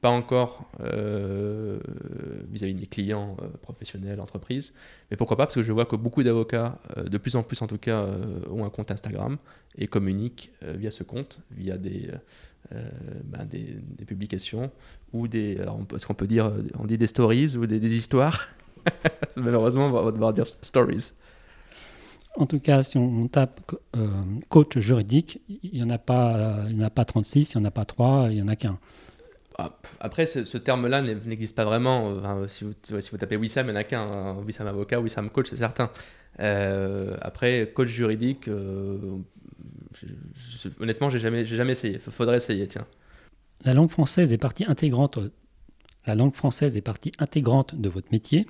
Pas 0.00 0.10
encore 0.10 0.70
euh, 0.80 1.78
vis-à-vis 2.50 2.74
de 2.74 2.80
mes 2.80 2.86
clients 2.86 3.38
professionnels, 3.62 4.20
entreprises, 4.20 4.74
mais 5.10 5.16
pourquoi 5.16 5.38
pas 5.38 5.46
Parce 5.46 5.54
que 5.54 5.62
je 5.62 5.72
vois 5.72 5.86
que 5.86 5.96
beaucoup 5.96 6.22
d'avocats, 6.22 6.78
de 7.06 7.16
plus 7.16 7.36
en 7.36 7.42
plus 7.42 7.62
en 7.62 7.66
tout 7.66 7.78
cas, 7.78 8.06
ont 8.50 8.66
un 8.66 8.70
compte 8.70 8.90
Instagram 8.90 9.38
et 9.78 9.86
communiquent 9.86 10.50
via 10.60 10.90
ce 10.90 11.04
compte, 11.04 11.38
via 11.52 11.78
des, 11.78 12.10
euh, 12.72 12.82
ben, 13.24 13.44
des, 13.44 14.04
publications 14.06 14.70
ou 15.12 15.28
des. 15.28 15.58
ce 15.96 16.06
qu'on 16.06 16.14
peut 16.14 16.26
dire 16.26 16.52
On 16.78 16.84
dit 16.84 16.96
des 16.96 17.06
stories 17.06 17.56
ou 17.56 17.66
des, 17.66 17.96
histoires. 17.96 18.48
Malheureusement, 19.36 19.86
on 19.86 19.90
va 19.90 20.10
devoir 20.10 20.32
dire 20.32 20.46
stories. 20.46 21.12
En 22.36 22.46
tout 22.46 22.58
cas, 22.58 22.82
si 22.82 22.98
on 22.98 23.28
tape 23.28 23.60
euh, 23.96 24.08
coach 24.48 24.76
juridique, 24.78 25.40
il 25.48 25.70
n'y 25.72 25.82
en, 25.82 25.90
a 25.90 25.98
pas, 25.98 26.64
il 26.68 26.82
en 26.82 26.86
a 26.86 26.90
pas 26.90 27.04
36, 27.04 27.52
il 27.52 27.58
n'y 27.58 27.62
en 27.62 27.68
a 27.68 27.70
pas 27.70 27.84
3, 27.84 28.26
il 28.30 28.36
n'y 28.36 28.42
en 28.42 28.48
a 28.48 28.56
qu'un. 28.56 28.78
Ah, 29.56 29.78
après, 30.00 30.26
ce, 30.26 30.58
terme-là 30.58 31.00
n'existe 31.00 31.54
pas 31.54 31.64
vraiment. 31.64 32.20
si, 32.48 32.64
vous, 32.64 32.72
si, 32.82 33.10
vous, 33.10 33.18
tapez 33.18 33.36
Wissam, 33.36 33.66
il 33.66 33.70
n'y 33.70 33.76
en 33.76 33.80
a 33.80 33.84
qu'un. 33.84 34.00
Hein. 34.00 34.36
Wissam 34.44 34.66
avocat, 34.66 35.00
Wissam 35.00 35.30
coach, 35.30 35.46
c'est 35.50 35.56
certain. 35.56 35.90
Euh, 36.40 37.16
après, 37.20 37.70
coach 37.72 37.88
juridique, 37.88 38.50
honnêtement, 40.80 41.10
j'ai 41.10 41.20
jamais, 41.20 41.44
jamais 41.44 41.72
essayé. 41.72 41.98
Faudrait 41.98 42.38
essayer, 42.38 42.66
tiens. 42.66 42.86
La 43.64 43.74
langue 43.74 43.90
française 43.90 44.32
est 44.32 44.38
partie 44.38 44.64
intégrante. 44.66 45.18
La 46.06 46.14
langue 46.14 46.34
française 46.34 46.76
est 46.76 46.82
partie 46.82 47.12
intégrante 47.18 47.74
de 47.74 47.88
votre 47.88 48.08
métier. 48.12 48.46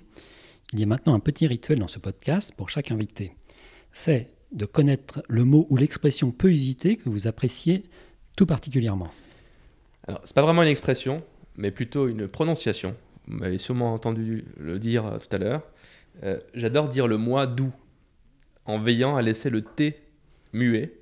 Il 0.73 0.81
y 0.81 0.83
a 0.83 0.87
maintenant 0.87 1.14
un 1.14 1.20
petit 1.20 1.47
rituel 1.47 1.79
dans 1.79 1.88
ce 1.88 1.99
podcast 1.99 2.53
pour 2.57 2.68
chaque 2.68 2.90
invité. 2.90 3.33
C'est 3.94 4.35
de 4.50 4.66
connaître 4.66 5.22
le 5.28 5.44
mot 5.44 5.68
ou 5.70 5.76
l'expression 5.76 6.33
peu 6.33 6.50
usité 6.50 6.96
que 6.96 7.09
vous 7.09 7.28
appréciez 7.28 7.85
tout 8.37 8.44
particulièrement. 8.44 9.09
Alors, 10.09 10.20
c'est 10.24 10.35
pas 10.35 10.42
vraiment 10.42 10.64
une 10.64 10.68
expression, 10.68 11.22
mais 11.57 11.70
plutôt 11.70 12.09
une 12.09 12.26
prononciation. 12.26 12.96
Vous 13.28 13.38
m'avez 13.38 13.57
sûrement 13.57 13.94
entendu 13.94 14.46
le 14.59 14.80
dire 14.80 15.07
euh, 15.07 15.18
tout 15.18 15.35
à 15.35 15.38
l'heure. 15.38 15.62
Euh, 16.24 16.40
J'adore 16.54 16.88
dire 16.88 17.07
le 17.07 17.18
mois 17.18 17.46
d'août 17.46 17.72
en 18.66 18.80
veillant 18.80 19.14
à 19.14 19.22
laisser 19.22 19.48
le 19.48 19.62
T 19.62 20.02
muet, 20.52 20.92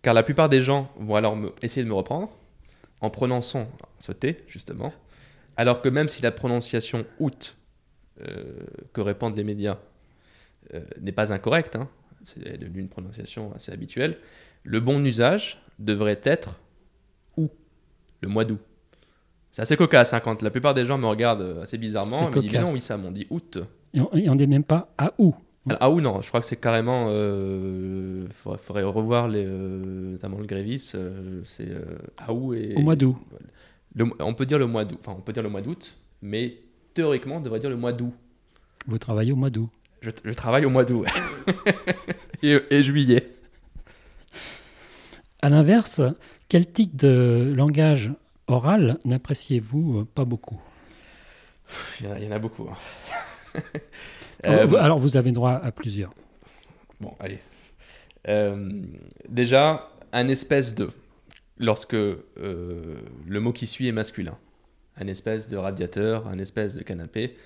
car 0.00 0.14
la 0.14 0.22
plupart 0.22 0.48
des 0.48 0.62
gens 0.62 0.90
vont 0.98 1.16
alors 1.16 1.36
essayer 1.60 1.84
de 1.84 1.88
me 1.88 1.94
reprendre 1.94 2.30
en 3.02 3.10
prononçant 3.10 3.68
ce 3.98 4.12
T, 4.12 4.38
justement, 4.48 4.92
alors 5.58 5.82
que 5.82 5.90
même 5.90 6.08
si 6.08 6.22
la 6.22 6.32
prononciation 6.32 7.04
août 7.18 7.56
euh, 8.22 8.54
que 8.94 9.02
répandent 9.02 9.36
les 9.36 9.44
médias 9.44 9.78
n'est 11.00 11.12
pas 11.12 11.32
incorrecte, 11.32 11.76
hein, 11.76 11.88
c'est 12.26 12.58
devenu 12.58 12.80
une 12.80 12.88
prononciation 12.88 13.52
assez 13.54 13.72
habituelle, 13.72 14.18
le 14.62 14.80
bon 14.80 15.04
usage 15.04 15.62
devrait 15.78 16.20
être 16.24 16.60
ou, 17.36 17.50
le 18.20 18.28
mois 18.28 18.44
d'août. 18.44 18.60
C'est 19.52 19.62
assez 19.62 19.76
cocasse 19.76 20.12
hein, 20.12 20.20
quand 20.20 20.42
la 20.42 20.50
plupart 20.50 20.74
des 20.74 20.84
gens 20.84 20.98
me 20.98 21.06
regardent 21.06 21.42
euh, 21.42 21.62
assez 21.62 21.78
bizarrement. 21.78 22.16
C'est 22.16 22.22
Ils 22.22 22.36
me 22.36 22.40
disent, 22.40 22.52
mais 22.52 22.58
non, 22.58 22.72
oui, 22.72 22.78
ça, 22.78 22.98
on 22.98 23.10
dit 23.12 23.26
août. 23.30 23.58
Et 23.92 24.28
on 24.28 24.34
n'est 24.34 24.48
même 24.48 24.64
pas 24.64 24.92
à 24.98 25.12
où 25.18 25.32
Ah, 25.78 25.90
ou 25.90 26.00
non, 26.00 26.20
je 26.20 26.26
crois 26.28 26.40
que 26.40 26.46
c'est 26.46 26.56
carrément. 26.56 27.08
Il 27.10 28.32
faudrait, 28.32 28.58
faudrait 28.58 28.82
revoir 28.82 29.28
les, 29.28 29.44
euh, 29.46 30.12
notamment 30.12 30.38
le 30.38 30.46
Grévis. 30.46 30.92
euh, 30.96 31.42
c'est 31.44 31.68
euh, 31.68 31.98
ah 32.18 32.32
ou 32.32 32.52
et. 32.54 32.74
Au 32.74 32.80
mois 32.80 32.96
d'août. 32.96 33.16
On 34.18 34.34
peut 34.34 34.44
dire 34.44 34.58
le 34.58 34.66
mois 34.66 34.84
d'août. 34.84 34.98
Enfin, 35.00 35.14
on 35.16 35.20
peut 35.20 35.32
dire 35.32 35.44
le 35.44 35.50
mois 35.50 35.62
d'août, 35.62 35.96
mais 36.20 36.58
théoriquement, 36.92 37.36
on 37.36 37.40
devrait 37.40 37.60
dire 37.60 37.70
le 37.70 37.76
mois 37.76 37.92
d'août. 37.92 38.12
Vous 38.88 38.98
travaillez 38.98 39.30
au 39.30 39.36
mois 39.36 39.50
d'août. 39.50 39.70
Je, 40.04 40.10
je 40.24 40.32
travaille 40.34 40.66
au 40.66 40.70
mois 40.70 40.84
d'août. 40.84 41.06
et, 42.42 42.58
et 42.70 42.82
juillet. 42.82 43.26
À 45.42 45.48
l'inverse, 45.48 46.00
quel 46.48 46.70
type 46.70 46.94
de 46.96 47.52
langage 47.56 48.10
oral 48.46 48.98
n'appréciez-vous 49.04 50.04
pas 50.06 50.24
beaucoup? 50.24 50.60
Il 52.00 52.06
y, 52.06 52.08
en 52.08 52.12
a- 52.12 52.18
il 52.18 52.24
y 52.24 52.28
en 52.28 52.32
a 52.32 52.38
beaucoup. 52.38 52.68
hein. 52.70 53.60
alors, 54.42 54.60
Euh, 54.60 54.66
vous, 54.66 54.76
alors, 54.76 54.98
vous 54.98 55.16
avez 55.16 55.32
droit 55.32 55.52
à 55.52 55.72
plusieurs. 55.72 56.12
Bon, 57.00 57.14
allez. 57.18 57.38
Euh, 58.28 58.70
déjà, 59.28 59.88
un 60.12 60.28
espèce 60.28 60.74
de. 60.74 60.90
Lorsque 61.58 61.94
euh, 61.94 62.20
le 63.26 63.40
mot 63.40 63.52
qui 63.52 63.66
suit 63.66 63.88
est 63.88 63.92
masculin. 63.92 64.36
Un 64.96 65.06
espèce 65.06 65.48
de 65.48 65.56
radiateur, 65.56 66.28
un 66.28 66.38
espèce 66.38 66.74
de 66.74 66.82
canapé. 66.82 67.36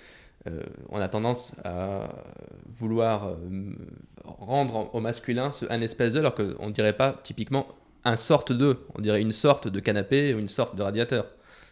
Euh, 0.48 0.62
on 0.90 1.00
a 1.00 1.08
tendance 1.08 1.56
à 1.64 2.08
vouloir 2.66 3.28
euh, 3.28 3.36
rendre 4.24 4.94
au 4.94 5.00
masculin 5.00 5.52
ce 5.52 5.66
un 5.70 5.80
espèce 5.80 6.12
de, 6.14 6.20
alors 6.20 6.34
qu'on 6.34 6.66
ne 6.66 6.72
dirait 6.72 6.96
pas 6.96 7.18
typiquement 7.22 7.66
un 8.04 8.16
sorte 8.16 8.52
de. 8.52 8.78
On 8.94 9.00
dirait 9.00 9.20
une 9.20 9.32
sorte 9.32 9.68
de 9.68 9.80
canapé 9.80 10.34
ou 10.34 10.38
une 10.38 10.48
sorte 10.48 10.76
de 10.76 10.82
radiateur. 10.82 11.26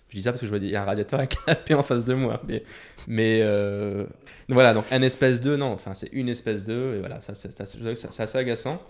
Je 0.08 0.16
dis 0.16 0.22
ça 0.22 0.30
parce 0.32 0.40
que 0.40 0.46
je 0.46 0.54
vois 0.54 0.64
y 0.64 0.76
a 0.76 0.82
un 0.82 0.86
radiateur 0.86 1.20
un 1.20 1.26
canapé 1.26 1.74
en 1.74 1.82
face 1.82 2.04
de 2.04 2.14
moi. 2.14 2.40
Mais, 2.46 2.62
mais 3.08 3.40
euh, 3.42 4.06
voilà, 4.48 4.72
donc 4.74 4.84
un 4.92 5.02
espèce 5.02 5.40
de, 5.40 5.56
non, 5.56 5.72
enfin 5.72 5.94
c'est 5.94 6.10
une 6.12 6.28
espèce 6.28 6.64
de, 6.64 6.94
et 6.96 7.00
voilà, 7.00 7.20
ça, 7.20 7.34
ça, 7.34 7.50
c'est- 7.50 7.94
ça, 7.96 8.10
c'est 8.10 8.22
assez 8.22 8.38
agaçant. 8.38 8.80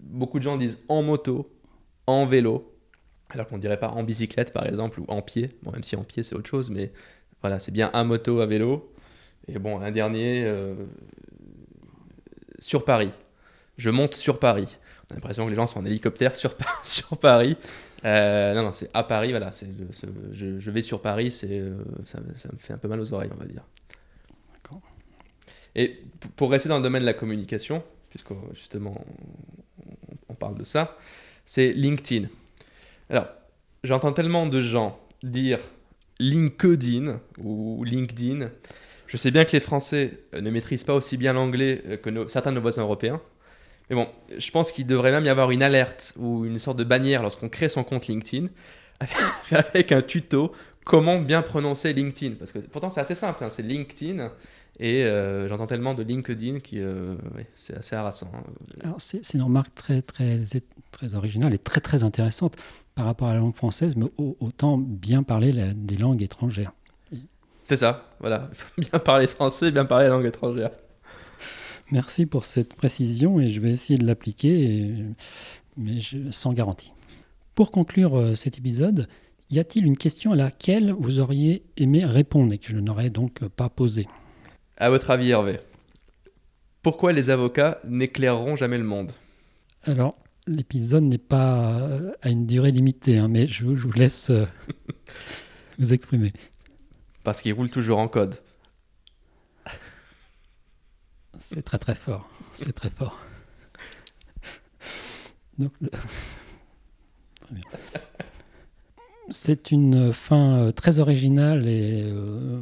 Beaucoup 0.00 0.38
de 0.38 0.44
gens 0.44 0.56
disent 0.56 0.78
en 0.88 1.02
moto, 1.02 1.50
en 2.06 2.24
vélo, 2.26 2.72
alors 3.30 3.48
qu'on 3.48 3.58
dirait 3.58 3.78
pas 3.80 3.88
en 3.88 4.04
bicyclette 4.04 4.52
par 4.52 4.66
exemple, 4.66 5.00
ou 5.00 5.04
en 5.08 5.22
pied, 5.22 5.50
bon, 5.62 5.72
même 5.72 5.82
si 5.82 5.96
en 5.96 6.04
pied 6.04 6.22
c'est 6.22 6.36
autre 6.36 6.48
chose, 6.48 6.70
mais 6.70 6.92
voilà, 7.42 7.58
c'est 7.58 7.72
bien 7.72 7.90
à 7.92 8.04
moto, 8.04 8.40
à 8.40 8.46
vélo. 8.46 8.92
Et 9.46 9.58
bon, 9.58 9.80
un 9.80 9.90
dernier, 9.90 10.44
euh, 10.44 10.74
sur 12.58 12.84
Paris. 12.84 13.10
Je 13.76 13.90
monte 13.90 14.14
sur 14.14 14.38
Paris. 14.38 14.78
On 15.08 15.12
a 15.12 15.14
l'impression 15.14 15.44
que 15.44 15.50
les 15.50 15.56
gens 15.56 15.66
sont 15.66 15.80
en 15.80 15.84
hélicoptère 15.84 16.34
sur, 16.34 16.54
sur 16.82 17.16
Paris. 17.18 17.56
Euh, 18.04 18.54
non, 18.54 18.62
non, 18.62 18.72
c'est 18.72 18.90
à 18.94 19.02
Paris, 19.02 19.30
voilà. 19.30 19.50
c'est 19.50 19.68
je, 20.32 20.58
je 20.58 20.70
vais 20.70 20.82
sur 20.82 21.00
Paris, 21.00 21.30
c'est, 21.30 21.48
euh, 21.50 21.78
ça, 22.04 22.20
ça 22.34 22.48
me 22.52 22.58
fait 22.58 22.72
un 22.72 22.78
peu 22.78 22.88
mal 22.88 23.00
aux 23.00 23.12
oreilles, 23.12 23.30
on 23.34 23.38
va 23.38 23.46
dire. 23.46 23.62
D'accord. 24.54 24.80
Et 25.74 26.02
pour 26.36 26.50
rester 26.50 26.68
dans 26.68 26.76
le 26.76 26.82
domaine 26.82 27.02
de 27.02 27.06
la 27.06 27.14
communication, 27.14 27.82
puisque 28.10 28.32
justement 28.54 29.04
on, 29.78 29.94
on 30.28 30.34
parle 30.34 30.56
de 30.56 30.64
ça, 30.64 30.96
c'est 31.44 31.72
LinkedIn. 31.72 32.28
Alors, 33.10 33.26
j'entends 33.82 34.12
tellement 34.12 34.46
de 34.46 34.60
gens 34.60 35.00
dire 35.22 35.58
LinkedIn 36.18 37.20
ou 37.42 37.84
LinkedIn. 37.84 38.50
Je 39.06 39.16
sais 39.16 39.30
bien 39.30 39.44
que 39.44 39.52
les 39.52 39.60
Français 39.60 40.18
euh, 40.34 40.40
ne 40.40 40.50
maîtrisent 40.50 40.84
pas 40.84 40.94
aussi 40.94 41.16
bien 41.16 41.32
l'anglais 41.32 41.82
euh, 41.86 41.96
que 41.96 42.28
certains 42.28 42.50
de 42.50 42.56
nos 42.56 42.62
voisins 42.62 42.82
européens. 42.82 43.20
Mais 43.90 43.96
bon, 43.96 44.08
je 44.36 44.50
pense 44.50 44.70
qu'il 44.70 44.86
devrait 44.86 45.12
même 45.12 45.24
y 45.24 45.30
avoir 45.30 45.50
une 45.50 45.62
alerte 45.62 46.12
ou 46.18 46.44
une 46.44 46.58
sorte 46.58 46.78
de 46.78 46.84
bannière 46.84 47.22
lorsqu'on 47.22 47.48
crée 47.48 47.70
son 47.70 47.84
compte 47.84 48.06
LinkedIn 48.06 48.48
avec 49.50 49.92
un 49.92 50.02
tuto 50.02 50.52
comment 50.84 51.18
bien 51.20 51.42
prononcer 51.42 51.92
LinkedIn. 51.92 52.34
Parce 52.36 52.52
que 52.52 52.58
pourtant 52.58 52.90
c'est 52.90 53.00
assez 53.00 53.14
simple, 53.14 53.44
hein, 53.44 53.50
c'est 53.50 53.62
LinkedIn. 53.62 54.30
Et 54.80 55.04
euh, 55.04 55.48
j'entends 55.48 55.66
tellement 55.66 55.94
de 55.94 56.02
LinkedIn 56.02 56.60
qui 56.60 56.80
euh, 56.80 57.14
ouais, 57.34 57.46
c'est 57.56 57.76
assez 57.76 57.96
harassant. 57.96 58.30
hein. 58.34 58.44
Alors, 58.84 59.00
c'est 59.00 59.34
une 59.34 59.42
remarque 59.42 59.74
très, 59.74 60.02
très, 60.02 60.40
très 60.92 61.14
originale 61.14 61.52
et 61.52 61.58
très, 61.58 61.80
très 61.80 62.04
intéressante 62.04 62.56
par 62.98 63.06
rapport 63.06 63.28
à 63.28 63.32
la 63.34 63.38
langue 63.38 63.54
française, 63.54 63.94
mais 63.94 64.06
au- 64.18 64.36
autant 64.40 64.76
bien 64.76 65.22
parler 65.22 65.52
la- 65.52 65.72
des 65.72 65.96
langues 65.96 66.20
étrangères. 66.20 66.72
C'est 67.62 67.76
ça, 67.76 68.08
voilà. 68.18 68.50
Bien 68.76 68.98
parler 68.98 69.28
français, 69.28 69.70
bien 69.70 69.84
parler 69.84 70.06
la 70.06 70.10
langue 70.16 70.26
étrangère. 70.26 70.70
Merci 71.92 72.26
pour 72.26 72.44
cette 72.44 72.74
précision 72.74 73.38
et 73.38 73.50
je 73.50 73.60
vais 73.60 73.70
essayer 73.70 74.00
de 74.00 74.04
l'appliquer, 74.04 74.94
mais 75.76 76.00
je- 76.00 76.32
sans 76.32 76.52
garantie. 76.52 76.92
Pour 77.54 77.70
conclure 77.70 78.18
euh, 78.18 78.34
cet 78.34 78.58
épisode, 78.58 79.06
y 79.48 79.60
a-t-il 79.60 79.86
une 79.86 79.96
question 79.96 80.32
à 80.32 80.36
laquelle 80.36 80.90
vous 80.98 81.20
auriez 81.20 81.62
aimé 81.76 82.04
répondre 82.04 82.52
et 82.52 82.58
que 82.58 82.66
je 82.66 82.78
n'aurais 82.78 83.10
donc 83.10 83.46
pas 83.46 83.68
posée? 83.68 84.08
À 84.76 84.90
votre 84.90 85.10
avis, 85.12 85.30
Hervé, 85.30 85.60
pourquoi 86.82 87.12
les 87.12 87.30
avocats 87.30 87.78
n'éclaireront 87.86 88.56
jamais 88.56 88.78
le 88.78 88.84
monde? 88.84 89.12
Alors, 89.84 90.16
l'épisode 90.48 91.04
n'est 91.04 91.18
pas 91.18 91.78
euh, 91.80 92.12
à 92.22 92.30
une 92.30 92.46
durée 92.46 92.70
limitée, 92.72 93.18
hein, 93.18 93.28
mais 93.28 93.46
je, 93.46 93.64
vous- 93.64 93.76
je 93.76 93.82
vous 93.86 93.92
laisse 93.92 94.30
euh, 94.30 94.46
vous 95.78 95.92
exprimer. 95.92 96.32
Parce 97.24 97.40
qu'ils 97.42 97.52
roulent 97.52 97.70
toujours 97.70 97.98
en 97.98 98.08
code. 98.08 98.36
C'est 101.38 101.62
très 101.62 101.78
très 101.78 101.94
fort. 101.94 102.28
C'est 102.54 102.72
très 102.72 102.90
fort. 102.90 103.18
Donc, 105.58 105.72
le-. 105.80 105.90
C'est 109.30 109.70
une 109.72 110.10
fin 110.14 110.56
euh, 110.58 110.72
très 110.72 111.00
originale 111.00 111.68
et 111.68 112.02
euh, 112.02 112.60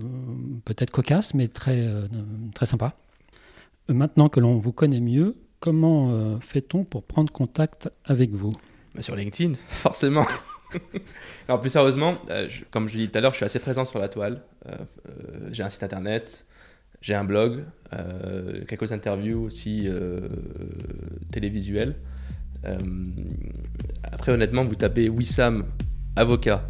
peut-être 0.65 0.91
cocasse, 0.91 1.33
mais 1.33 1.47
très, 1.47 1.79
euh, 1.87 2.09
très 2.57 2.67
sympa. 2.67 2.97
Maintenant 3.89 4.29
que 4.29 4.41
l'on 4.41 4.59
vous 4.59 4.73
connaît 4.73 4.99
mieux, 5.01 5.37
comment 5.61 6.11
euh, 6.13 6.39
fait-on 6.41 6.85
pour 6.85 7.03
prendre 7.05 7.33
contact 7.33 7.91
avec 8.05 8.31
vous? 8.33 8.53
Bah, 8.95 9.03
sur 9.03 9.17
LinkedIn, 9.17 9.55
forcément. 9.69 10.27
Alors 11.49 11.61
plus 11.61 11.71
sérieusement, 11.71 12.17
euh, 12.31 12.49
je- 12.49 12.65
comme 12.71 12.89
je 12.89 12.97
l'ai 12.99 13.07
dit 13.07 13.13
tout 13.13 13.19
à 13.19 13.21
l'heure, 13.21 13.33
je 13.33 13.37
suis 13.37 13.45
assez 13.45 13.59
présent 13.59 13.85
sur 13.85 13.99
la 13.99 14.09
toile. 14.09 14.43
Euh, 14.69 14.77
j'ai 15.53 15.63
un 15.63 15.71
site 15.71 15.83
internet, 15.83 16.47
j'ai 17.01 17.15
un 17.15 17.25
blog, 17.25 17.65
quelques 18.69 18.91
interviews 18.93 19.45
aussi 19.45 19.89
télévisuelles. 21.33 21.95
Après, 24.03 24.33
honnêtement, 24.33 24.65
vous 24.65 24.75
tapez 24.75 25.09
Wissam 25.09 25.65
avocat, 26.17 26.67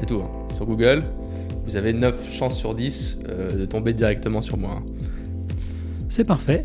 c'est 0.00 0.06
tout. 0.06 0.22
hein. 0.24 0.30
Sur 0.54 0.64
Google, 0.66 1.04
vous 1.66 1.76
avez 1.76 1.92
9 1.92 2.32
chances 2.32 2.56
sur 2.58 2.74
10 2.74 3.18
euh, 3.28 3.50
de 3.50 3.66
tomber 3.66 3.92
directement 3.92 4.40
sur 4.40 4.56
moi. 4.56 4.80
hein. 4.82 4.84
C'est 6.08 6.24
parfait. 6.24 6.64